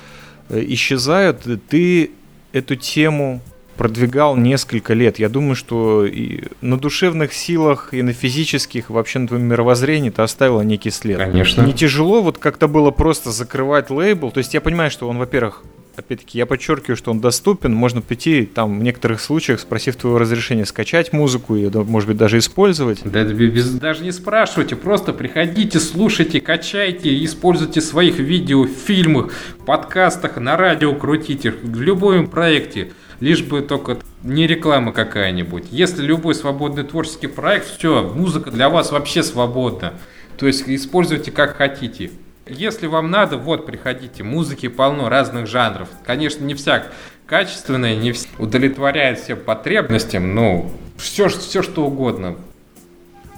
э, 0.49 0.61
исчезают, 0.67 1.47
ты 1.69 2.11
эту 2.51 2.75
тему 2.75 3.39
продвигал 3.77 4.35
несколько 4.35 4.93
лет. 4.93 5.17
Я 5.17 5.29
думаю, 5.29 5.55
что 5.55 6.05
и 6.05 6.43
на 6.59 6.77
душевных 6.77 7.33
силах, 7.33 7.93
и 7.93 8.01
на 8.01 8.11
физических, 8.11 8.89
вообще 8.89 9.19
на 9.19 9.27
твоем 9.29 9.45
мировоззрении 9.45 10.09
ты 10.09 10.21
оставила 10.23 10.61
некий 10.61 10.91
след. 10.91 11.17
Конечно. 11.17 11.61
Не 11.61 11.73
тяжело 11.73 12.21
вот 12.21 12.37
как-то 12.37 12.67
было 12.67 12.91
просто 12.91 13.31
закрывать 13.31 13.89
лейбл. 13.89 14.31
То 14.31 14.39
есть 14.39 14.53
я 14.53 14.59
понимаю, 14.59 14.91
что 14.91 15.07
он, 15.07 15.17
во-первых, 15.17 15.63
опять-таки, 15.97 16.37
я 16.37 16.45
подчеркиваю, 16.45 16.97
что 16.97 17.11
он 17.11 17.19
доступен. 17.19 17.73
Можно 17.73 18.01
прийти, 18.01 18.45
там, 18.45 18.79
в 18.79 18.83
некоторых 18.83 19.21
случаях, 19.21 19.59
спросив 19.59 19.95
твоего 19.95 20.17
разрешения, 20.17 20.65
скачать 20.65 21.13
музыку 21.13 21.55
и, 21.55 21.69
может 21.69 22.09
быть, 22.09 22.17
даже 22.17 22.37
использовать. 22.37 22.99
Да, 23.03 23.23
без, 23.23 23.71
даже 23.71 24.03
не 24.03 24.11
спрашивайте, 24.11 24.75
просто 24.75 25.13
приходите, 25.13 25.79
слушайте, 25.79 26.41
качайте, 26.41 27.23
используйте 27.23 27.81
своих 27.81 28.19
видео, 28.19 28.65
фильмах, 28.65 29.33
подкастах, 29.65 30.37
на 30.37 30.57
радио 30.57 30.93
крутите, 30.95 31.51
в 31.51 31.81
любом 31.81 32.27
проекте. 32.27 32.91
Лишь 33.19 33.41
бы 33.41 33.61
только 33.61 33.97
не 34.23 34.45
реклама 34.45 34.91
какая-нибудь. 34.91 35.65
Если 35.71 36.03
любой 36.03 36.35
свободный 36.35 36.83
творческий 36.83 37.27
проект, 37.27 37.77
все, 37.77 38.03
музыка 38.03 38.51
для 38.51 38.69
вас 38.69 38.91
вообще 38.91 39.23
свободна. 39.23 39.93
То 40.37 40.47
есть 40.47 40.67
используйте 40.67 41.31
как 41.31 41.55
хотите. 41.55 42.11
Если 42.47 42.85
вам 42.85 43.09
надо, 43.09 43.37
вот, 43.37 43.65
приходите. 43.65 44.23
Музыки 44.23 44.67
полно 44.67 45.09
разных 45.09 45.47
жанров. 45.47 45.89
Конечно, 46.05 46.43
не 46.43 46.53
вся 46.53 46.85
качественная, 47.25 47.95
не 47.95 48.11
вся 48.11 48.27
удовлетворяет 48.37 49.19
всем 49.19 49.39
потребностям, 49.39 50.35
но 50.35 50.69
все, 50.97 51.27
все 51.29 51.63
что 51.63 51.85
угодно. 51.85 52.35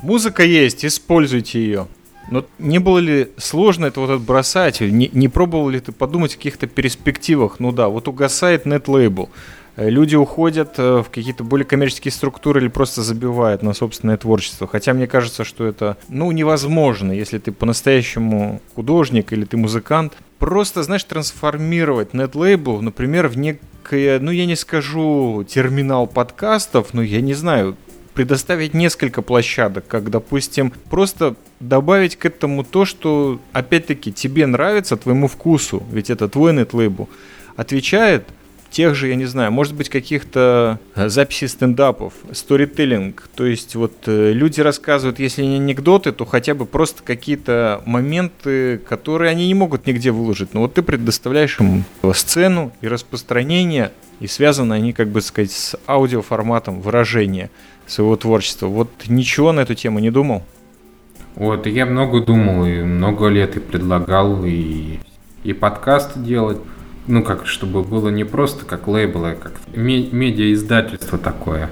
Музыка 0.03 0.43
есть, 0.43 0.85
используйте 0.85 1.59
ее. 1.59 1.87
Но 2.29 2.45
не 2.59 2.79
было 2.79 2.99
ли 2.99 3.29
сложно 3.37 3.85
это 3.85 4.01
вот 4.01 4.09
отбросать? 4.09 4.81
Не, 4.81 5.09
не 5.13 5.29
пробовал 5.29 5.69
ли 5.69 5.79
ты 5.79 5.93
подумать 5.93 6.33
о 6.33 6.37
каких-то 6.37 6.67
перспективах? 6.67 7.59
Ну 7.59 7.71
да, 7.71 7.87
вот 7.87 8.09
угасает 8.09 8.65
нет-лейбл. 8.65 9.29
Э, 9.77 9.89
люди 9.89 10.15
уходят 10.15 10.73
э, 10.77 11.03
в 11.03 11.09
какие-то 11.09 11.43
более 11.43 11.65
коммерческие 11.65 12.11
структуры 12.11 12.59
или 12.59 12.67
просто 12.67 13.03
забивают 13.03 13.63
на 13.63 13.73
собственное 13.73 14.17
творчество. 14.17 14.67
Хотя 14.67 14.93
мне 14.93 15.07
кажется, 15.07 15.43
что 15.45 15.65
это, 15.65 15.97
ну, 16.09 16.31
невозможно, 16.31 17.11
если 17.11 17.37
ты 17.37 17.51
по-настоящему 17.51 18.59
художник 18.75 19.31
или 19.31 19.45
ты 19.45 19.55
музыкант. 19.55 20.13
Просто, 20.39 20.83
знаешь, 20.83 21.03
трансформировать 21.03 22.13
нет-лейбл, 22.13 22.81
например, 22.81 23.27
в 23.27 23.37
некое, 23.37 24.19
ну, 24.19 24.31
я 24.31 24.45
не 24.45 24.55
скажу 24.55 25.45
терминал 25.47 26.07
подкастов, 26.07 26.93
но 26.93 27.01
я 27.01 27.21
не 27.21 27.33
знаю, 27.33 27.75
предоставить 28.13 28.73
несколько 28.73 29.21
площадок, 29.21 29.85
как, 29.87 30.09
допустим, 30.09 30.73
просто 30.89 31.35
добавить 31.59 32.15
к 32.15 32.25
этому 32.25 32.63
то, 32.63 32.85
что, 32.85 33.39
опять-таки, 33.51 34.11
тебе 34.11 34.47
нравится, 34.47 34.97
твоему 34.97 35.27
вкусу, 35.27 35.83
ведь 35.91 36.09
это 36.09 36.27
твой 36.27 36.53
нет-лейбл, 36.53 37.09
отвечает 37.55 38.27
тех 38.77 38.93
же, 38.93 39.07
я 39.07 39.15
не 39.15 39.25
знаю, 39.25 39.51
может 39.51 39.73
быть, 39.73 39.89
каких-то 39.89 40.77
э, 40.93 41.09
записей 41.09 41.47
стендапов, 41.47 42.13
сторителлинг. 42.31 43.27
То 43.35 43.47
есть 43.47 43.75
вот 43.75 43.91
э, 44.05 44.33
люди 44.33 44.61
рассказывают, 44.61 45.17
если 45.17 45.41
не 45.41 45.55
анекдоты, 45.55 46.11
то 46.11 46.25
хотя 46.25 46.53
бы 46.53 46.67
просто 46.67 47.01
какие-то 47.01 47.81
моменты, 47.87 48.77
которые 48.77 49.31
они 49.31 49.47
не 49.47 49.55
могут 49.55 49.87
нигде 49.87 50.11
выложить. 50.11 50.53
Но 50.53 50.61
вот 50.61 50.75
ты 50.75 50.83
предоставляешь 50.83 51.59
им 51.59 51.85
сцену 52.13 52.71
и 52.81 52.87
распространение, 52.87 53.93
и 54.19 54.27
связаны 54.27 54.75
они, 54.75 54.93
как 54.93 55.07
бы 55.07 55.21
сказать, 55.21 55.51
с 55.51 55.75
аудиоформатом 55.87 56.79
выражения 56.79 57.49
своего 57.87 58.15
творчества. 58.15 58.67
Вот 58.67 58.91
ничего 59.07 59.53
на 59.53 59.61
эту 59.61 59.73
тему 59.73 59.97
не 59.97 60.11
думал? 60.11 60.43
Вот, 61.33 61.65
я 61.65 61.87
много 61.87 62.23
думал, 62.23 62.63
и 62.67 62.83
много 62.83 63.27
лет 63.29 63.57
и 63.57 63.59
предлагал, 63.59 64.45
и, 64.45 64.99
и 65.43 65.53
подкаст 65.53 66.11
делать 66.21 66.59
ну, 67.07 67.23
как, 67.23 67.47
чтобы 67.47 67.83
было 67.83 68.09
не 68.09 68.23
просто 68.23 68.65
как 68.65 68.87
лейбл, 68.87 69.25
а 69.25 69.35
как 69.35 69.53
медиа-издательство 69.73 71.17
такое. 71.17 71.69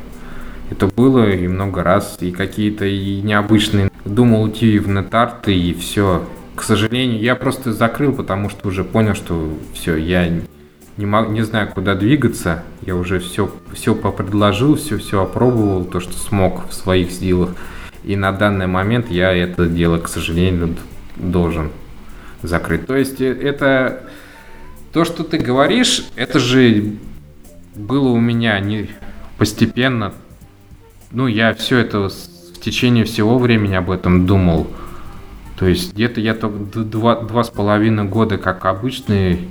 Это 0.69 0.87
было 0.87 1.29
и 1.29 1.47
много 1.47 1.83
раз, 1.83 2.17
и 2.21 2.31
какие-то 2.31 2.85
и 2.85 3.21
необычные. 3.21 3.91
Думал 4.03 4.49
идти 4.49 4.79
в 4.79 4.87
нетарты, 4.87 5.55
и 5.55 5.73
все. 5.73 6.27
К 6.55 6.63
сожалению, 6.63 7.19
я 7.21 7.35
просто 7.35 7.73
закрыл, 7.73 8.13
потому 8.13 8.49
что 8.49 8.67
уже 8.67 8.83
понял, 8.83 9.13
что 9.13 9.53
все, 9.73 9.95
я 9.95 10.27
не, 10.97 11.05
мог, 11.05 11.29
не 11.29 11.41
знаю, 11.43 11.69
куда 11.73 11.95
двигаться. 11.95 12.63
Я 12.81 12.95
уже 12.95 13.19
все, 13.19 13.51
все 13.73 13.93
попредложил, 13.93 14.75
все, 14.75 14.97
все 14.97 15.21
опробовал, 15.21 15.85
то, 15.85 15.99
что 15.99 16.13
смог 16.13 16.69
в 16.69 16.73
своих 16.73 17.11
силах. 17.11 17.51
И 18.03 18.15
на 18.15 18.31
данный 18.31 18.67
момент 18.67 19.09
я 19.09 19.33
это 19.33 19.65
дело, 19.65 19.99
к 19.99 20.07
сожалению, 20.07 20.75
должен 21.17 21.71
закрыть. 22.41 22.85
То 22.87 22.95
есть 22.95 23.19
э, 23.19 23.31
это 23.31 24.03
то, 24.95 25.03
что 25.03 25.25
ты 25.25 25.37
говоришь, 25.37 26.05
это 26.15 26.39
же 26.39 26.93
было 27.75 28.07
у 28.07 28.19
меня 28.21 28.57
не 28.61 28.91
постепенно. 29.37 30.13
Ну, 31.11 31.27
я 31.27 31.53
все 31.53 31.79
это 31.79 32.07
в 32.07 32.61
течение 32.61 33.03
всего 33.03 33.37
времени 33.37 33.75
об 33.75 33.91
этом 33.91 34.25
думал. 34.25 34.67
То 35.59 35.65
есть 35.65 35.91
где-то 35.93 36.21
я 36.21 36.33
только 36.33 36.79
два, 36.79 37.19
два 37.19 37.43
с 37.43 37.49
половиной 37.49 38.05
года 38.05 38.37
как 38.37 38.63
обычный 38.63 39.49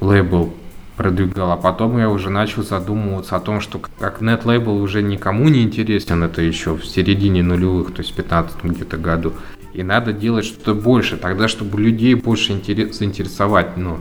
лейбл 0.00 0.54
продвигал, 0.96 1.50
а 1.50 1.56
потом 1.56 1.98
я 1.98 2.08
уже 2.08 2.30
начал 2.30 2.62
задумываться 2.62 3.34
о 3.34 3.40
том, 3.40 3.60
что 3.60 3.80
как 3.98 4.20
нет-лейбл 4.20 4.80
уже 4.80 5.02
никому 5.02 5.48
не 5.48 5.64
интересен, 5.64 6.22
это 6.22 6.42
еще 6.42 6.76
в 6.76 6.86
середине 6.86 7.42
нулевых, 7.42 7.92
то 7.92 8.02
есть 8.02 8.12
в 8.12 8.14
15 8.14 8.62
где-то 8.62 8.98
году. 8.98 9.32
И 9.72 9.82
надо 9.82 10.12
делать 10.12 10.44
что-то 10.44 10.74
больше, 10.74 11.16
тогда, 11.16 11.48
чтобы 11.48 11.80
людей 11.80 12.14
больше 12.14 12.52
интерес, 12.52 12.96
заинтересовать, 12.96 13.76
ну, 13.76 13.98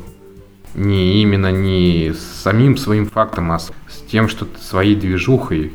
не 0.76 1.22
именно 1.22 1.52
не 1.52 2.14
самим 2.14 2.78
своим 2.78 3.06
фактом, 3.08 3.52
а 3.52 3.60
с 3.60 3.72
тем, 4.10 4.28
что 4.28 4.48
своей 4.60 4.96
движухой. 4.96 5.74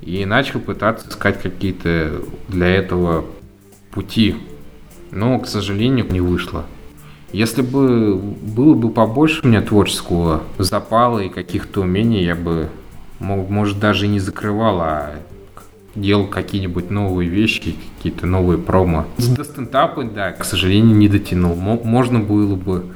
И 0.00 0.24
начал 0.24 0.60
пытаться 0.60 1.08
искать 1.08 1.42
какие-то 1.42 2.22
для 2.48 2.68
этого 2.68 3.26
пути. 3.90 4.36
Но, 5.10 5.38
к 5.38 5.46
сожалению, 5.46 6.06
не 6.10 6.20
вышло. 6.20 6.64
Если 7.32 7.62
бы 7.62 8.16
было 8.16 8.74
бы 8.74 8.90
побольше 8.90 9.40
у 9.44 9.48
меня 9.48 9.62
творческого 9.62 10.42
запала 10.58 11.20
и 11.20 11.28
каких-то 11.28 11.82
умений, 11.82 12.24
я 12.24 12.34
бы, 12.34 12.68
может, 13.18 13.78
даже 13.78 14.08
не 14.08 14.18
закрывал, 14.18 14.80
а 14.80 15.14
делал 15.94 16.26
какие-нибудь 16.26 16.90
новые 16.90 17.28
вещи, 17.28 17.76
какие-то 17.96 18.26
новые 18.26 18.58
промо. 18.58 19.06
До 19.18 19.44
стендапа, 19.44 20.04
да, 20.04 20.32
к 20.32 20.44
сожалению, 20.44 20.96
не 20.96 21.08
дотянул. 21.08 21.54
Можно 21.56 22.20
было 22.20 22.56
бы 22.56 22.86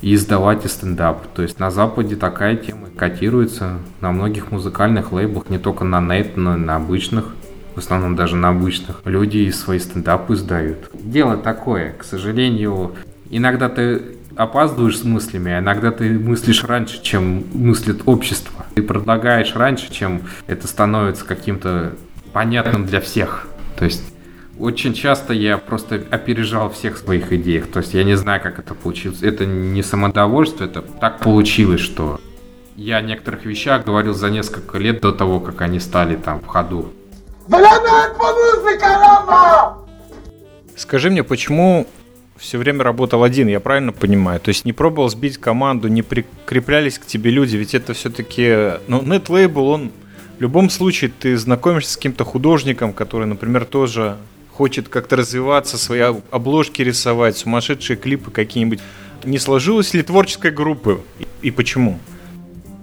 и 0.00 0.14
издавать 0.14 0.68
стендап. 0.70 1.26
То 1.34 1.42
есть 1.42 1.58
на 1.58 1.70
Западе 1.70 2.16
такая 2.16 2.56
тема 2.56 2.88
котируется 2.96 3.78
на 4.00 4.12
многих 4.12 4.50
музыкальных 4.50 5.12
лейблах, 5.12 5.48
не 5.48 5.58
только 5.58 5.84
на 5.84 6.00
нет, 6.00 6.36
но 6.36 6.56
и 6.56 6.58
на 6.58 6.76
обычных, 6.76 7.34
в 7.74 7.78
основном 7.78 8.16
даже 8.16 8.36
на 8.36 8.50
обычных. 8.50 9.02
Люди 9.04 9.50
свои 9.50 9.78
стендапы 9.78 10.34
издают. 10.34 10.90
Дело 10.92 11.36
такое, 11.36 11.92
к 11.92 12.04
сожалению, 12.04 12.94
иногда 13.30 13.68
ты 13.68 14.16
опаздываешь 14.36 14.98
с 14.98 15.04
мыслями, 15.04 15.52
а 15.52 15.58
иногда 15.58 15.90
ты 15.90 16.16
мыслишь 16.18 16.64
раньше, 16.64 17.02
чем 17.02 17.44
мыслит 17.52 18.02
общество. 18.06 18.64
Ты 18.74 18.82
предлагаешь 18.82 19.54
раньше, 19.56 19.90
чем 19.92 20.22
это 20.46 20.68
становится 20.68 21.24
каким-то 21.24 21.94
понятным 22.32 22.86
для 22.86 23.00
всех. 23.00 23.48
То 23.76 23.84
есть 23.84 24.02
очень 24.58 24.94
часто 24.94 25.32
я 25.32 25.58
просто 25.58 26.02
опережал 26.10 26.70
всех 26.70 26.98
своих 26.98 27.32
идеях. 27.32 27.68
То 27.68 27.80
есть 27.80 27.94
я 27.94 28.04
не 28.04 28.16
знаю, 28.16 28.40
как 28.42 28.58
это 28.58 28.74
получилось. 28.74 29.22
Это 29.22 29.46
не 29.46 29.82
самодовольство, 29.82 30.64
это 30.64 30.82
так 30.82 31.20
получилось, 31.20 31.80
что 31.80 32.20
я 32.76 32.96
о 32.96 33.02
некоторых 33.02 33.44
вещах 33.44 33.84
говорил 33.84 34.14
за 34.14 34.30
несколько 34.30 34.78
лет 34.78 35.00
до 35.00 35.12
того, 35.12 35.40
как 35.40 35.60
они 35.62 35.80
стали 35.80 36.16
там 36.16 36.40
в 36.40 36.46
ходу. 36.46 36.92
Скажи 40.76 41.10
мне, 41.10 41.24
почему 41.24 41.86
все 42.36 42.58
время 42.58 42.84
работал 42.84 43.24
один, 43.24 43.48
я 43.48 43.58
правильно 43.58 43.92
понимаю? 43.92 44.38
То 44.38 44.50
есть 44.50 44.64
не 44.64 44.72
пробовал 44.72 45.08
сбить 45.08 45.38
команду, 45.38 45.88
не 45.88 46.02
прикреплялись 46.02 46.98
к 46.98 47.06
тебе 47.06 47.30
люди, 47.30 47.56
ведь 47.56 47.74
это 47.74 47.94
все-таки... 47.94 48.78
Ну, 48.86 49.02
NetLabel, 49.02 49.72
он... 49.72 49.92
В 50.38 50.40
любом 50.40 50.70
случае 50.70 51.10
ты 51.10 51.36
знакомишься 51.36 51.94
с 51.94 51.96
каким-то 51.96 52.24
художником, 52.24 52.92
который, 52.92 53.26
например, 53.26 53.64
тоже 53.64 54.18
хочет 54.58 54.88
как-то 54.88 55.14
развиваться, 55.14 55.78
свои 55.78 56.00
обложки 56.32 56.82
рисовать, 56.82 57.36
сумасшедшие 57.36 57.96
клипы 57.96 58.32
какие-нибудь. 58.32 58.80
Не 59.22 59.38
сложилась 59.38 59.94
ли 59.94 60.02
творческая 60.02 60.50
группа 60.50 60.98
и 61.42 61.52
почему? 61.52 62.00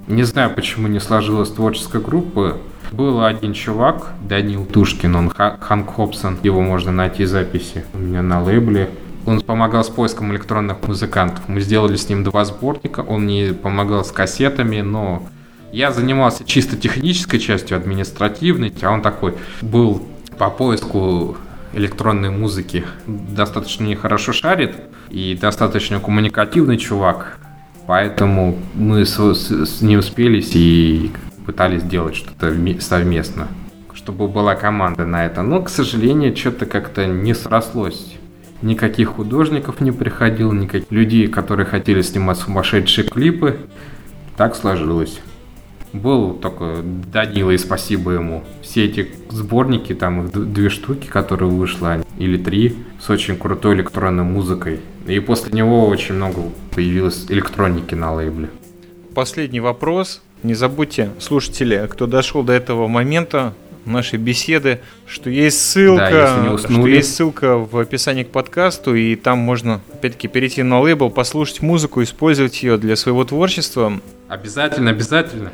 Не 0.07 0.23
знаю, 0.23 0.55
почему 0.55 0.87
не 0.87 1.01
сложилась 1.01 1.49
творческая 1.49 2.01
группа. 2.01 2.59
Был 2.93 3.25
один 3.25 3.53
чувак, 3.53 4.13
Данил 4.21 4.65
Тушкин, 4.65 5.15
он 5.17 5.29
Ханк 5.29 5.93
Хобсон, 5.93 6.37
его 6.43 6.61
можно 6.61 6.93
найти 6.93 7.25
записи 7.25 7.83
у 7.93 7.97
меня 7.97 8.21
на 8.21 8.41
лейбле. 8.41 8.89
Он 9.25 9.41
помогал 9.41 9.83
с 9.83 9.89
поиском 9.89 10.31
электронных 10.31 10.87
музыкантов. 10.87 11.49
Мы 11.49 11.59
сделали 11.59 11.97
с 11.97 12.07
ним 12.07 12.23
два 12.23 12.45
сборника, 12.45 13.01
он 13.01 13.23
мне 13.23 13.51
помогал 13.51 14.05
с 14.05 14.13
кассетами, 14.13 14.79
но 14.79 15.27
я 15.73 15.91
занимался 15.91 16.45
чисто 16.45 16.77
технической 16.77 17.41
частью, 17.41 17.75
административной, 17.75 18.73
а 18.81 18.91
он 18.91 19.01
такой 19.01 19.33
был 19.61 20.01
по 20.37 20.49
поиску 20.49 21.35
электронной 21.75 22.29
музыки 22.29 22.85
достаточно 23.05 23.83
нехорошо 23.83 24.33
шарит 24.33 24.75
и 25.09 25.37
достаточно 25.39 25.99
коммуникативный 25.99 26.77
чувак. 26.77 27.37
Поэтому 27.85 28.57
мы 28.73 29.05
с, 29.05 29.19
с, 29.19 29.51
с 29.51 29.81
ним 29.81 30.01
спелись 30.01 30.55
и 30.55 31.11
пытались 31.45 31.83
сделать 31.83 32.15
что-то 32.15 32.55
совместно, 32.79 33.47
чтобы 33.93 34.27
была 34.27 34.55
команда 34.55 35.05
на 35.05 35.25
это. 35.25 35.43
Но, 35.43 35.61
к 35.61 35.69
сожалению, 35.69 36.35
что-то 36.35 36.65
как-то 36.65 37.05
не 37.05 37.35
срослось. 37.35 38.15
Никаких 38.61 39.09
художников 39.09 39.81
не 39.81 39.91
приходило, 39.91 40.51
никаких 40.51 40.89
людей, 40.89 41.27
которые 41.27 41.67
хотели 41.67 42.01
снимать 42.01 42.37
сумасшедшие 42.37 43.07
клипы. 43.07 43.59
Так 44.37 44.55
сложилось. 44.55 45.19
Был 46.01 46.33
только 46.33 46.81
Данила, 47.11 47.51
и 47.51 47.57
спасибо 47.57 48.11
ему. 48.11 48.43
Все 48.61 48.85
эти 48.85 49.09
сборники, 49.29 49.93
там 49.93 50.25
их 50.25 50.53
две 50.53 50.69
штуки, 50.69 51.07
которые 51.07 51.49
вышло, 51.49 52.03
или 52.17 52.37
три, 52.37 52.75
с 52.99 53.09
очень 53.09 53.37
крутой 53.37 53.75
электронной 53.75 54.23
музыкой. 54.23 54.81
И 55.07 55.19
после 55.19 55.53
него 55.53 55.87
очень 55.87 56.15
много 56.15 56.41
появилось 56.73 57.25
электроники 57.29 57.95
на 57.95 58.13
лейбле. 58.13 58.49
Последний 59.13 59.61
вопрос. 59.61 60.21
Не 60.43 60.53
забудьте, 60.53 61.09
слушатели, 61.19 61.87
кто 61.89 62.07
дошел 62.07 62.43
до 62.43 62.53
этого 62.53 62.87
момента 62.87 63.53
нашей 63.85 64.19
беседы, 64.19 64.81
что 65.07 65.29
есть 65.29 65.61
ссылка, 65.61 66.09
Да, 66.51 66.57
что 66.57 66.87
есть 66.87 67.15
ссылка 67.15 67.57
в 67.57 67.77
описании 67.77 68.23
к 68.23 68.29
подкасту, 68.29 68.95
и 68.95 69.15
там 69.15 69.37
можно, 69.39 69.81
опять-таки, 69.93 70.27
перейти 70.27 70.63
на 70.63 70.81
лейбл, 70.81 71.09
послушать 71.09 71.61
музыку, 71.61 72.03
использовать 72.03 72.61
ее 72.63 72.77
для 72.77 72.95
своего 72.95 73.23
творчества. 73.23 73.93
Обязательно, 74.27 74.89
обязательно. 74.91 75.51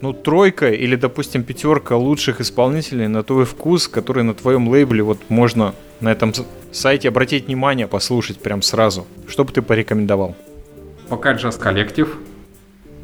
Ну, 0.00 0.12
тройка 0.12 0.70
или, 0.70 0.94
допустим, 0.94 1.42
пятерка 1.42 1.96
лучших 1.96 2.40
исполнителей 2.40 3.08
на 3.08 3.24
твой 3.24 3.44
вкус, 3.44 3.88
которые 3.88 4.22
на 4.22 4.34
твоем 4.34 4.68
лейбле 4.68 5.02
вот 5.02 5.18
можно 5.28 5.74
на 6.00 6.12
этом 6.12 6.32
сайте 6.70 7.08
обратить 7.08 7.46
внимание, 7.46 7.88
послушать 7.88 8.40
прям 8.40 8.62
сразу. 8.62 9.06
Что 9.26 9.44
бы 9.44 9.52
ты 9.52 9.60
порекомендовал? 9.60 10.36
Пока 11.08 11.32
Джаз 11.32 11.56
Коллектив, 11.56 12.16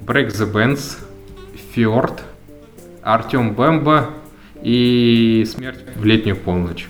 Break 0.07 0.29
the 0.29 0.53
Bands, 0.53 0.99
Фьорд, 1.73 2.23
Артем 3.03 3.55
Бэмбо 3.55 4.11
и 4.63 5.45
Смерть 5.49 5.81
в 5.97 6.05
летнюю 6.05 6.37
полночь. 6.37 6.87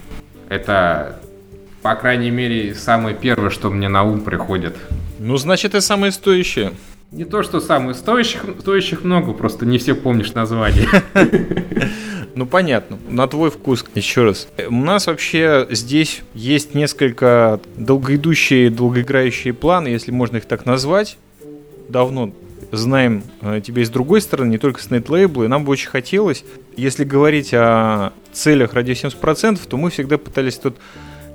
Это, 0.50 1.18
по 1.80 1.94
крайней 1.94 2.30
мере, 2.30 2.74
самое 2.74 3.16
первое, 3.16 3.48
что 3.48 3.70
мне 3.70 3.88
на 3.88 4.02
ум 4.02 4.20
приходит. 4.20 4.76
Ну, 5.18 5.38
значит, 5.38 5.72
ты 5.72 5.80
самые 5.80 6.12
стоящие. 6.12 6.72
Не 7.14 7.24
то, 7.24 7.44
что 7.44 7.60
самое 7.60 7.94
стоящих, 7.94 8.44
стоящих 8.58 9.04
много, 9.04 9.34
просто 9.34 9.64
не 9.64 9.78
все 9.78 9.94
помнишь 9.94 10.32
название. 10.34 10.88
Ну, 12.36 12.46
понятно. 12.46 12.98
На 13.08 13.28
твой 13.28 13.48
вкус. 13.48 13.84
Еще 13.94 14.24
раз. 14.24 14.48
У 14.66 14.74
нас 14.74 15.06
вообще 15.06 15.68
здесь 15.70 16.22
есть 16.34 16.74
несколько 16.74 17.60
долгоидущие, 17.76 18.70
долгоиграющие 18.70 19.54
планы, 19.54 19.86
если 19.86 20.10
можно 20.10 20.38
их 20.38 20.44
так 20.44 20.66
назвать. 20.66 21.16
Давно 21.88 22.32
знаем 22.72 23.22
э, 23.40 23.60
тебя 23.64 23.82
и 23.82 23.84
с 23.84 23.88
другой 23.88 24.20
стороны, 24.20 24.50
не 24.50 24.58
только 24.58 24.82
с 24.82 24.90
нетлейбла, 24.90 25.44
и 25.44 25.46
нам 25.46 25.64
бы 25.64 25.70
очень 25.70 25.90
хотелось, 25.90 26.44
если 26.76 27.04
говорить 27.04 27.54
о 27.54 28.12
целях 28.32 28.74
радио 28.74 28.94
70%, 28.94 29.60
то 29.68 29.76
мы 29.76 29.90
всегда 29.90 30.18
пытались 30.18 30.56
тут 30.56 30.74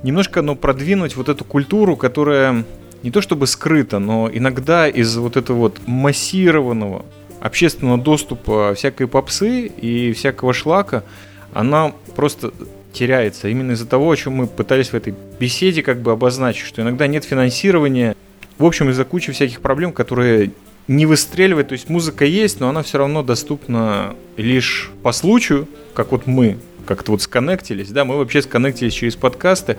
немножко 0.02 0.42
ну, 0.42 0.54
продвинуть 0.54 1.16
вот 1.16 1.30
эту 1.30 1.46
культуру, 1.46 1.96
которая 1.96 2.66
не 3.02 3.10
то 3.10 3.20
чтобы 3.20 3.46
скрыта, 3.46 3.98
но 3.98 4.30
иногда 4.32 4.88
из 4.88 5.16
вот 5.16 5.36
этого 5.36 5.56
вот 5.56 5.80
массированного 5.86 7.04
общественного 7.40 7.98
доступа 7.98 8.74
всякой 8.76 9.06
попсы 9.06 9.66
и 9.66 10.12
всякого 10.12 10.52
шлака, 10.52 11.04
она 11.52 11.92
просто 12.14 12.52
теряется. 12.92 13.48
Именно 13.48 13.72
из-за 13.72 13.86
того, 13.86 14.10
о 14.10 14.16
чем 14.16 14.34
мы 14.34 14.46
пытались 14.46 14.88
в 14.88 14.94
этой 14.94 15.14
беседе 15.38 15.82
как 15.82 16.00
бы 16.00 16.12
обозначить, 16.12 16.66
что 16.66 16.82
иногда 16.82 17.06
нет 17.06 17.24
финансирования, 17.24 18.14
в 18.58 18.64
общем, 18.64 18.90
из-за 18.90 19.04
кучи 19.04 19.32
всяких 19.32 19.60
проблем, 19.60 19.92
которые 19.92 20.50
не 20.86 21.06
выстреливают, 21.06 21.68
то 21.68 21.72
есть 21.72 21.88
музыка 21.88 22.24
есть, 22.24 22.60
но 22.60 22.68
она 22.68 22.82
все 22.82 22.98
равно 22.98 23.22
доступна 23.22 24.16
лишь 24.36 24.90
по 25.02 25.12
случаю, 25.12 25.68
как 25.94 26.10
вот 26.10 26.26
мы 26.26 26.58
как-то 26.84 27.12
вот 27.12 27.22
сконнектились, 27.22 27.90
да, 27.90 28.04
мы 28.04 28.16
вообще 28.16 28.42
сконнектились 28.42 28.92
через 28.92 29.14
подкасты, 29.14 29.78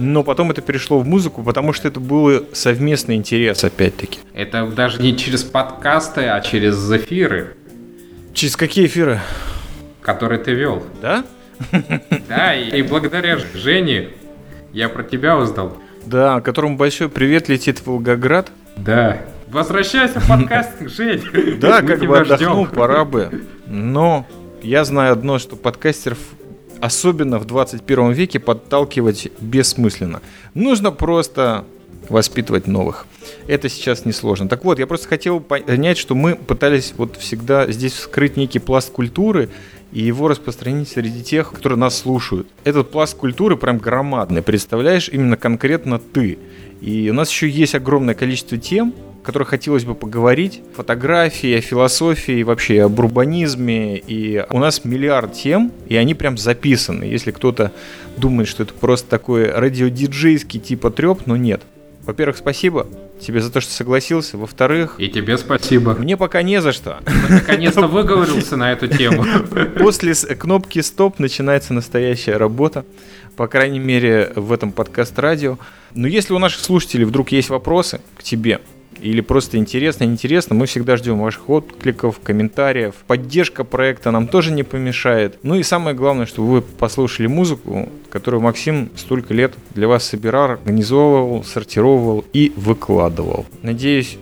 но 0.00 0.24
потом 0.24 0.50
это 0.50 0.62
перешло 0.62 0.98
в 0.98 1.06
музыку, 1.06 1.42
потому 1.42 1.74
что 1.74 1.86
это 1.86 2.00
был 2.00 2.46
совместный 2.52 3.16
интерес, 3.16 3.62
опять-таки. 3.62 4.18
Это 4.32 4.66
даже 4.66 5.00
не 5.02 5.16
через 5.16 5.44
подкасты, 5.44 6.22
а 6.22 6.40
через 6.40 6.90
эфиры, 6.90 7.54
Через 8.32 8.56
какие 8.56 8.86
эфиры? 8.86 9.20
которые 10.00 10.40
ты 10.40 10.52
вел. 10.54 10.82
Да? 11.02 11.24
Да, 12.28 12.54
и, 12.54 12.80
благодаря 12.82 13.38
Жене 13.54 14.08
я 14.72 14.88
про 14.88 15.02
тебя 15.02 15.36
узнал. 15.36 15.76
Да, 16.06 16.40
которому 16.40 16.78
большой 16.78 17.10
привет 17.10 17.50
летит 17.50 17.80
в 17.80 17.86
Волгоград. 17.86 18.50
Да. 18.78 19.18
Возвращайся 19.48 20.20
в 20.20 20.28
подкастинг, 20.28 20.88
Жень. 20.88 21.58
Да, 21.60 21.82
как 21.82 22.00
бы 22.00 22.18
отдохнул, 22.18 22.66
пора 22.66 23.04
бы. 23.04 23.42
Но 23.66 24.26
я 24.62 24.84
знаю 24.84 25.12
одно, 25.12 25.38
что 25.38 25.56
подкастеров 25.56 26.18
особенно 26.80 27.38
в 27.38 27.44
21 27.44 28.12
веке 28.12 28.38
подталкивать 28.38 29.28
бессмысленно. 29.40 30.20
Нужно 30.54 30.90
просто 30.90 31.64
воспитывать 32.08 32.66
новых. 32.66 33.06
Это 33.46 33.68
сейчас 33.68 34.04
несложно. 34.04 34.48
Так 34.48 34.64
вот, 34.64 34.78
я 34.78 34.86
просто 34.86 35.08
хотел 35.08 35.40
понять, 35.40 35.98
что 35.98 36.14
мы 36.14 36.34
пытались 36.34 36.94
вот 36.96 37.16
всегда 37.16 37.70
здесь 37.70 37.92
вскрыть 37.92 38.36
некий 38.36 38.58
пласт 38.58 38.90
культуры 38.90 39.48
и 39.92 40.00
его 40.00 40.28
распространить 40.28 40.88
среди 40.88 41.22
тех, 41.22 41.52
которые 41.52 41.78
нас 41.78 41.98
слушают. 41.98 42.48
Этот 42.64 42.90
пласт 42.90 43.16
культуры 43.16 43.56
прям 43.56 43.78
громадный, 43.78 44.42
представляешь, 44.42 45.08
именно 45.08 45.36
конкретно 45.36 45.98
ты. 45.98 46.38
И 46.80 47.10
у 47.10 47.14
нас 47.14 47.30
еще 47.30 47.48
есть 47.48 47.74
огромное 47.74 48.14
количество 48.14 48.56
тем, 48.56 48.94
о 49.22 49.26
которых 49.26 49.48
хотелось 49.48 49.84
бы 49.84 49.94
поговорить. 49.94 50.62
Фотографии, 50.74 51.54
о 51.54 51.60
философии, 51.60 52.42
вообще 52.42 52.82
об 52.82 52.98
урбанизме. 52.98 53.98
И 53.98 54.44
у 54.50 54.58
нас 54.58 54.84
миллиард 54.84 55.34
тем, 55.34 55.72
и 55.88 55.96
они 55.96 56.14
прям 56.14 56.38
записаны. 56.38 57.04
Если 57.04 57.30
кто-то 57.30 57.72
думает, 58.16 58.48
что 58.48 58.62
это 58.62 58.72
просто 58.72 59.08
такой 59.08 59.50
радиодиджейский 59.50 60.60
типа 60.60 60.90
треп, 60.90 61.26
но 61.26 61.36
нет. 61.36 61.62
Во-первых, 62.06 62.38
спасибо 62.38 62.86
тебе 63.20 63.42
за 63.42 63.52
то, 63.52 63.60
что 63.60 63.72
согласился. 63.72 64.38
Во-вторых, 64.38 64.94
И 64.98 65.08
тебе 65.08 65.36
спасибо. 65.36 65.94
мне 65.94 66.16
пока 66.16 66.42
не 66.42 66.60
за 66.62 66.72
что. 66.72 67.00
Наконец-то 67.28 67.86
выговорился 67.86 68.56
на 68.56 68.72
эту 68.72 68.88
тему. 68.88 69.24
После 69.78 70.14
кнопки 70.14 70.80
стоп 70.80 71.18
начинается 71.18 71.74
настоящая 71.74 72.38
работа. 72.38 72.86
По 73.36 73.46
крайней 73.46 73.78
мере, 73.78 74.32
в 74.34 74.52
этом 74.52 74.72
подкаст-радио. 74.72 75.58
Но 75.94 76.06
если 76.08 76.32
у 76.32 76.38
наших 76.38 76.60
слушателей 76.60 77.04
вдруг 77.04 77.32
есть 77.32 77.50
вопросы 77.50 78.00
к 78.16 78.22
тебе, 78.22 78.60
или 79.00 79.20
просто 79.20 79.56
интересно, 79.56 80.04
неинтересно, 80.04 80.54
мы 80.54 80.66
всегда 80.66 80.96
ждем 80.96 81.20
ваших 81.20 81.48
откликов, 81.48 82.20
комментариев. 82.22 82.94
Поддержка 83.06 83.64
проекта 83.64 84.10
нам 84.10 84.28
тоже 84.28 84.52
не 84.52 84.62
помешает. 84.62 85.38
Ну 85.42 85.54
и 85.54 85.62
самое 85.62 85.96
главное, 85.96 86.26
чтобы 86.26 86.48
вы 86.48 86.62
послушали 86.62 87.26
музыку, 87.26 87.88
которую 88.10 88.42
Максим 88.42 88.90
столько 88.96 89.32
лет 89.34 89.54
для 89.74 89.88
вас 89.88 90.04
собирал, 90.04 90.50
организовывал, 90.50 91.44
сортировал 91.44 92.24
и 92.32 92.52
выкладывал. 92.56 93.46
Надеюсь, 93.62 94.18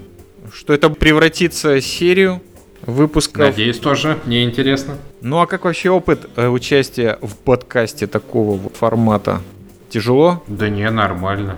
что 0.52 0.72
это 0.72 0.90
превратится 0.90 1.76
в 1.76 1.80
серию 1.80 2.40
выпусков. 2.82 3.46
Надеюсь, 3.46 3.78
тоже 3.78 4.18
мне 4.24 4.44
интересно. 4.44 4.96
Ну 5.20 5.38
а 5.38 5.46
как 5.46 5.64
вообще 5.64 5.90
опыт 5.90 6.28
э, 6.36 6.48
участия 6.48 7.18
в 7.20 7.36
подкасте 7.36 8.06
такого 8.06 8.58
формата? 8.70 9.40
Тяжело? 9.90 10.42
Да 10.46 10.68
не, 10.68 10.88
нормально. 10.90 11.56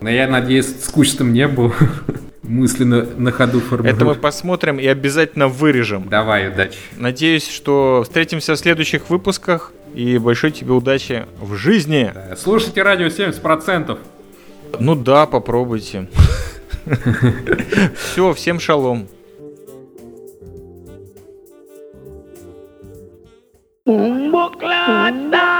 Но 0.00 0.08
я 0.10 0.26
надеюсь, 0.26 0.82
скучным 0.82 1.32
не 1.32 1.46
был. 1.46 1.74
Мысленно 2.42 3.06
на 3.16 3.30
ходу 3.30 3.60
формирую. 3.60 3.94
Это 3.94 4.04
мы 4.04 4.14
посмотрим 4.14 4.80
и 4.80 4.86
обязательно 4.86 5.46
вырежем. 5.46 6.08
Давай, 6.08 6.48
удачи. 6.48 6.78
Надеюсь, 6.96 7.48
что 7.48 8.02
встретимся 8.04 8.54
в 8.54 8.58
следующих 8.58 9.08
выпусках. 9.10 9.72
И 9.94 10.18
большой 10.18 10.50
тебе 10.50 10.72
удачи 10.72 11.26
в 11.40 11.54
жизни. 11.54 12.12
Слушайте 12.36 12.82
радио 12.82 13.06
70%. 13.06 13.98
Ну 14.78 14.94
да, 14.94 15.26
попробуйте. 15.26 16.08
Все, 17.94 18.32
всем 18.32 18.58
шалом. 18.60 19.08
Un 23.86 24.30
boclata 24.30 25.50